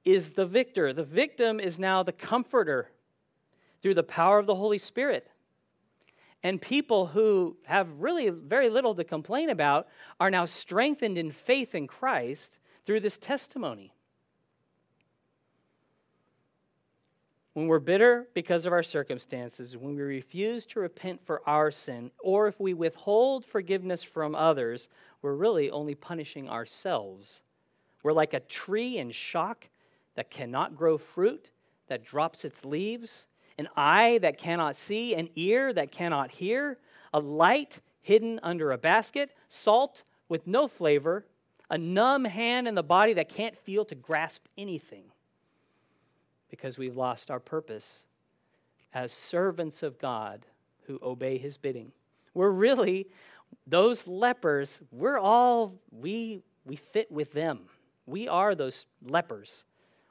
is 0.03 0.31
the 0.31 0.45
victor. 0.45 0.93
The 0.93 1.03
victim 1.03 1.59
is 1.59 1.79
now 1.79 2.03
the 2.03 2.11
comforter 2.11 2.91
through 3.81 3.93
the 3.93 4.03
power 4.03 4.39
of 4.39 4.45
the 4.45 4.55
Holy 4.55 4.77
Spirit. 4.77 5.29
And 6.43 6.61
people 6.61 7.07
who 7.07 7.57
have 7.65 7.91
really 7.99 8.29
very 8.29 8.69
little 8.69 8.95
to 8.95 9.03
complain 9.03 9.49
about 9.49 9.87
are 10.19 10.31
now 10.31 10.45
strengthened 10.45 11.17
in 11.17 11.31
faith 11.31 11.75
in 11.75 11.87
Christ 11.87 12.59
through 12.85 13.01
this 13.01 13.17
testimony. 13.17 13.93
When 17.53 17.67
we're 17.67 17.79
bitter 17.79 18.27
because 18.33 18.65
of 18.65 18.71
our 18.71 18.83
circumstances, 18.83 19.75
when 19.75 19.95
we 19.95 20.01
refuse 20.01 20.65
to 20.67 20.79
repent 20.79 21.25
for 21.25 21.41
our 21.45 21.71
sin, 21.71 22.09
or 22.19 22.47
if 22.47 22.57
we 22.57 22.73
withhold 22.73 23.43
forgiveness 23.43 24.01
from 24.01 24.33
others, 24.33 24.87
we're 25.21 25.35
really 25.35 25.69
only 25.69 25.95
punishing 25.95 26.47
ourselves. 26.47 27.41
We're 28.01 28.13
like 28.13 28.33
a 28.33 28.39
tree 28.39 28.97
in 28.97 29.11
shock 29.11 29.67
that 30.15 30.31
cannot 30.31 30.77
grow 30.77 30.97
fruit, 30.97 31.51
that 31.87 32.05
drops 32.05 32.45
its 32.45 32.63
leaves, 32.63 33.25
an 33.59 33.67
eye 33.75 34.17
that 34.19 34.37
cannot 34.37 34.77
see, 34.77 35.13
an 35.13 35.29
ear 35.35 35.73
that 35.73 35.91
cannot 35.91 36.31
hear, 36.31 36.77
a 37.13 37.19
light 37.19 37.81
hidden 38.01 38.39
under 38.41 38.71
a 38.71 38.77
basket, 38.77 39.35
salt 39.49 40.03
with 40.29 40.47
no 40.47 40.67
flavor, 40.67 41.25
a 41.69 41.77
numb 41.77 42.23
hand 42.23 42.67
in 42.67 42.73
the 42.73 42.81
body 42.81 43.13
that 43.13 43.27
can't 43.27 43.55
feel 43.55 43.83
to 43.85 43.95
grasp 43.95 44.45
anything 44.57 45.03
because 46.49 46.77
we've 46.79 46.95
lost 46.97 47.29
our 47.29 47.39
purpose. 47.39 48.05
as 48.93 49.11
servants 49.11 49.83
of 49.83 49.99
God 49.99 50.45
who 50.87 50.99
obey 51.03 51.37
his 51.37 51.57
bidding. 51.57 51.91
We're 52.33 52.49
really 52.49 53.07
those 53.67 54.07
lepers, 54.07 54.79
we're 54.91 55.19
all 55.19 55.75
we 55.91 56.41
we 56.65 56.75
fit 56.75 57.11
with 57.11 57.33
them. 57.33 57.61
We 58.05 58.27
are 58.27 58.55
those 58.55 58.85
lepers. 59.03 59.63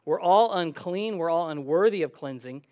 We're 0.05 0.21
all 0.21 0.53
unclean, 0.55 1.19
we're 1.19 1.31
all 1.31 1.51
unworthy 1.51 2.03
of 2.03 2.13
cleansing. 2.13 2.63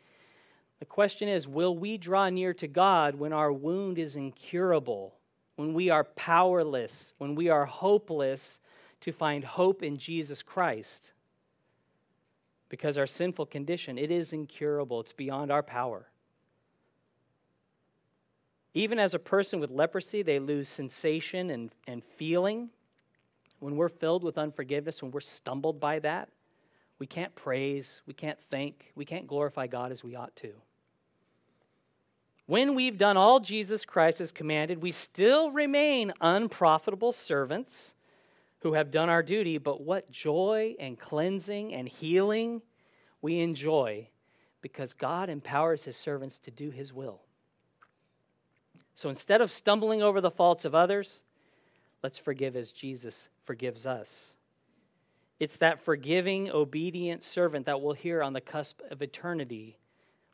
The 0.79 0.85
question 0.85 1.29
is 1.29 1.49
will 1.49 1.77
we 1.77 1.97
draw 1.97 2.29
near 2.29 2.53
to 2.55 2.68
God 2.68 3.14
when 3.14 3.33
our 3.33 3.53
wound 3.53 3.99
is 3.99 4.16
incurable, 4.16 5.14
when 5.57 5.72
we 5.72 5.91
are 5.91 6.05
powerless, 6.05 7.12
when 7.18 7.35
we 7.35 7.49
are 7.49 7.64
hopeless 7.64 8.61
to 9.01 9.12
find 9.12 9.45
hope 9.45 9.83
in 9.83 9.97
Jesus 9.97 10.43
Christ? 10.43 11.12
Because 12.68 12.99
our 12.99 13.07
sinful 13.07 13.47
condition, 13.47 13.97
it 13.97 14.11
is 14.11 14.33
incurable, 14.33 15.01
it's 15.01 15.12
beyond 15.12 15.51
our 15.51 15.62
power. 15.62 16.09
Even 18.74 18.99
as 18.99 19.14
a 19.14 19.18
person 19.18 19.59
with 19.59 19.70
leprosy, 19.70 20.22
they 20.22 20.39
lose 20.39 20.68
sensation 20.68 21.49
and, 21.49 21.70
and 21.87 22.05
feeling. 22.05 22.68
When 23.61 23.77
we're 23.77 23.89
filled 23.89 24.22
with 24.22 24.37
unforgiveness, 24.37 25.01
when 25.01 25.12
we're 25.12 25.20
stumbled 25.20 25.81
by 25.81 26.01
that, 26.01 26.29
we 26.99 27.07
can't 27.07 27.35
praise, 27.35 28.03
we 28.07 28.12
can't 28.12 28.39
thank, 28.39 28.93
we 28.95 29.07
can't 29.07 29.27
glorify 29.27 29.66
God 29.66 29.93
as 29.93 30.05
we 30.05 30.14
ought 30.14 30.37
to. 30.37 30.53
When 32.47 32.76
we've 32.76 32.97
done 32.97 33.16
all 33.16 33.40
Jesus 33.40 33.84
Christ 33.84 34.20
has 34.20 34.30
commanded, 34.30 34.80
we 34.80 34.92
still 34.92 35.51
remain 35.51 36.12
unprofitable 36.20 37.12
servants 37.12 37.94
who 38.61 38.74
have 38.74 38.90
done 38.90 39.09
our 39.09 39.22
duty, 39.22 39.59
but 39.59 39.82
what 39.82 40.11
joy 40.11 40.76
and 40.78 40.99
cleansing 40.99 41.74
and 41.74 41.88
healing 41.88 42.62
we 43.20 43.40
enjoy 43.40 44.09
because 44.61 44.92
God 44.92 45.28
empowers 45.28 45.84
his 45.84 45.97
servants 45.97 46.38
to 46.40 46.51
do 46.51 46.70
his 46.70 46.92
will. 46.92 47.20
So 48.94 49.09
instead 49.09 49.40
of 49.40 49.53
stumbling 49.53 50.03
over 50.03 50.20
the 50.20 50.30
faults 50.30 50.64
of 50.64 50.74
others, 50.74 51.20
let's 52.03 52.18
forgive 52.18 52.57
as 52.57 52.72
Jesus 52.72 53.28
forgives 53.44 53.86
us. 53.86 54.36
It's 55.38 55.59
that 55.59 55.80
forgiving, 55.80 56.51
obedient 56.51 57.22
servant 57.22 57.66
that 57.66 57.82
we'll 57.82 57.92
hear 57.92 58.22
on 58.22 58.32
the 58.32 58.40
cusp 58.40 58.80
of 58.90 59.03
eternity. 59.03 59.76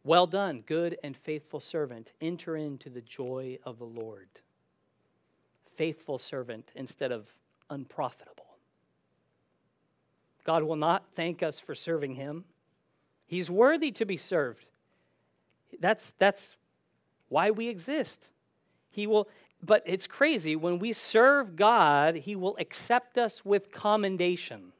Well 0.05 0.26
done, 0.26 0.64
good 0.66 0.98
and 1.05 1.16
faithful 1.16 1.61
servant. 1.61 2.11
Enter 2.20 2.57
into 2.57 2.90
the 2.90 3.00
joy 3.00 3.59
of 3.64 3.78
the 3.78 3.84
Lord. 3.84 4.28
Faithful 5.76 6.18
servant 6.18 6.70
instead 6.74 7.12
of 7.12 7.28
unprofitable. 7.70 8.57
God 10.44 10.64
will 10.64 10.76
not 10.76 11.05
thank 11.14 11.42
us 11.42 11.61
for 11.61 11.74
serving 11.74 12.14
him. 12.14 12.44
He's 13.26 13.50
worthy 13.50 13.92
to 13.92 14.05
be 14.05 14.16
served. 14.16 14.66
That's, 15.80 16.14
that's 16.18 16.57
why 17.28 17.53
we 17.53 17.68
exist. 17.68 18.28
He 18.90 19.07
will, 19.07 19.28
but 19.62 19.82
it's 19.86 20.07
crazy. 20.07 20.57
When 20.57 20.78
we 20.78 20.92
serve 20.92 21.57
God, 21.57 22.16
He 22.16 22.36
will 22.36 22.57
accept 22.59 23.16
us 23.16 23.42
with 23.44 23.72
commendation. 23.72 24.72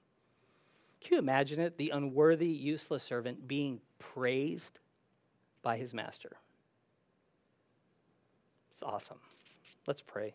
Can 1.01 1.14
you 1.14 1.18
imagine 1.18 1.61
it? 1.61 1.79
The 1.79 1.91
unworthy, 1.91 2.49
useless 2.49 3.03
servant 3.05 3.49
being 3.49 3.81
praised 3.99 4.81
by 5.63 5.77
his 5.77 5.95
master. 5.95 6.37
It's 8.73 8.83
awesome. 8.83 9.19
Let's 9.87 10.03
pray. 10.03 10.35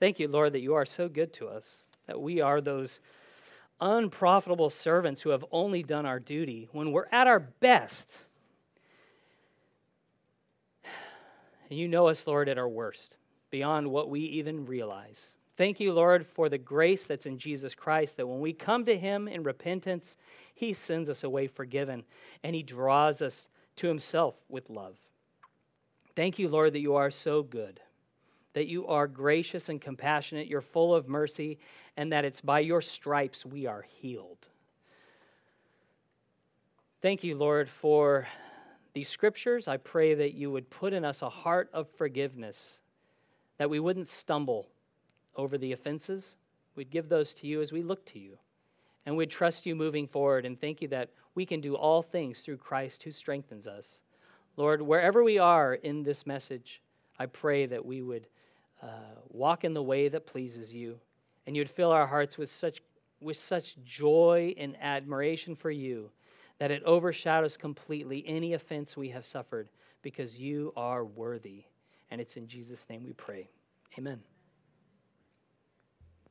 Thank 0.00 0.18
you, 0.18 0.28
Lord, 0.28 0.52
that 0.54 0.60
you 0.60 0.74
are 0.74 0.86
so 0.86 1.08
good 1.08 1.32
to 1.34 1.48
us, 1.48 1.84
that 2.06 2.20
we 2.20 2.40
are 2.40 2.60
those 2.60 3.00
unprofitable 3.80 4.70
servants 4.70 5.22
who 5.22 5.30
have 5.30 5.44
only 5.50 5.82
done 5.82 6.06
our 6.06 6.20
duty. 6.20 6.68
When 6.72 6.92
we're 6.92 7.08
at 7.12 7.26
our 7.26 7.40
best, 7.40 8.16
And 11.72 11.80
you 11.80 11.88
know 11.88 12.06
us, 12.06 12.26
Lord, 12.26 12.50
at 12.50 12.58
our 12.58 12.68
worst, 12.68 13.16
beyond 13.48 13.90
what 13.90 14.10
we 14.10 14.20
even 14.20 14.66
realize. 14.66 15.36
Thank 15.56 15.80
you, 15.80 15.94
Lord, 15.94 16.26
for 16.26 16.50
the 16.50 16.58
grace 16.58 17.04
that's 17.06 17.24
in 17.24 17.38
Jesus 17.38 17.74
Christ, 17.74 18.18
that 18.18 18.26
when 18.26 18.40
we 18.40 18.52
come 18.52 18.84
to 18.84 18.94
Him 18.94 19.26
in 19.26 19.42
repentance, 19.42 20.18
He 20.54 20.74
sends 20.74 21.08
us 21.08 21.24
away 21.24 21.46
forgiven 21.46 22.04
and 22.44 22.54
He 22.54 22.62
draws 22.62 23.22
us 23.22 23.48
to 23.76 23.88
Himself 23.88 24.42
with 24.48 24.70
love. 24.70 24.96
Thank 26.14 26.38
you, 26.38 26.48
Lord, 26.48 26.74
that 26.74 26.80
you 26.80 26.96
are 26.96 27.10
so 27.10 27.42
good, 27.42 27.80
that 28.52 28.66
you 28.66 28.86
are 28.86 29.06
gracious 29.06 29.68
and 29.68 29.80
compassionate, 29.80 30.46
you're 30.46 30.60
full 30.60 30.94
of 30.94 31.08
mercy, 31.08 31.58
and 31.96 32.12
that 32.12 32.24
it's 32.24 32.40
by 32.40 32.60
your 32.60 32.80
stripes 32.80 33.46
we 33.46 33.66
are 33.66 33.82
healed. 33.82 34.48
Thank 37.00 37.24
you, 37.24 37.34
Lord, 37.34 37.68
for 37.68 38.28
these 38.94 39.08
scriptures, 39.08 39.68
I 39.68 39.78
pray 39.78 40.14
that 40.14 40.34
you 40.34 40.50
would 40.50 40.68
put 40.68 40.92
in 40.92 41.04
us 41.04 41.22
a 41.22 41.30
heart 41.30 41.70
of 41.72 41.88
forgiveness, 41.88 42.78
that 43.56 43.70
we 43.70 43.80
wouldn't 43.80 44.06
stumble 44.06 44.68
over 45.34 45.56
the 45.56 45.72
offenses. 45.72 46.36
We'd 46.76 46.90
give 46.90 47.08
those 47.08 47.32
to 47.34 47.46
you 47.46 47.62
as 47.62 47.72
we 47.72 47.82
look 47.82 48.04
to 48.06 48.18
you. 48.18 48.36
And 49.06 49.16
we'd 49.16 49.30
trust 49.30 49.66
you 49.66 49.74
moving 49.74 50.06
forward 50.06 50.46
and 50.46 50.60
thank 50.60 50.80
you 50.80 50.88
that 50.88 51.10
we 51.34 51.46
can 51.46 51.60
do 51.60 51.74
all 51.74 52.02
things 52.02 52.40
through 52.40 52.58
Christ 52.58 53.02
who 53.02 53.10
strengthens 53.10 53.66
us. 53.66 53.98
Lord, 54.56 54.82
wherever 54.82 55.22
we 55.22 55.38
are 55.38 55.74
in 55.74 56.02
this 56.02 56.26
message, 56.26 56.82
I 57.18 57.26
pray 57.26 57.66
that 57.66 57.84
we 57.84 58.02
would 58.02 58.26
uh, 58.82 58.86
walk 59.28 59.64
in 59.64 59.74
the 59.74 59.82
way 59.82 60.08
that 60.08 60.26
pleases 60.26 60.72
you 60.72 60.98
and 61.46 61.56
you'd 61.56 61.70
fill 61.70 61.90
our 61.90 62.06
hearts 62.06 62.36
with 62.36 62.50
such, 62.50 62.82
with 63.20 63.36
such 63.36 63.76
joy 63.84 64.54
and 64.58 64.76
admiration 64.80 65.54
for 65.54 65.70
you 65.70 66.10
that 66.58 66.70
it 66.70 66.82
overshadows 66.84 67.56
completely 67.56 68.24
any 68.24 68.54
offense 68.54 68.96
we 68.96 69.08
have 69.08 69.26
suffered 69.26 69.68
because 70.00 70.38
you 70.38 70.72
are 70.76 71.04
worthy. 71.04 71.64
And 72.10 72.20
it's 72.20 72.36
in 72.36 72.46
Jesus' 72.46 72.86
name 72.88 73.04
we 73.04 73.14
pray. 73.14 73.48
Amen. 73.98 74.20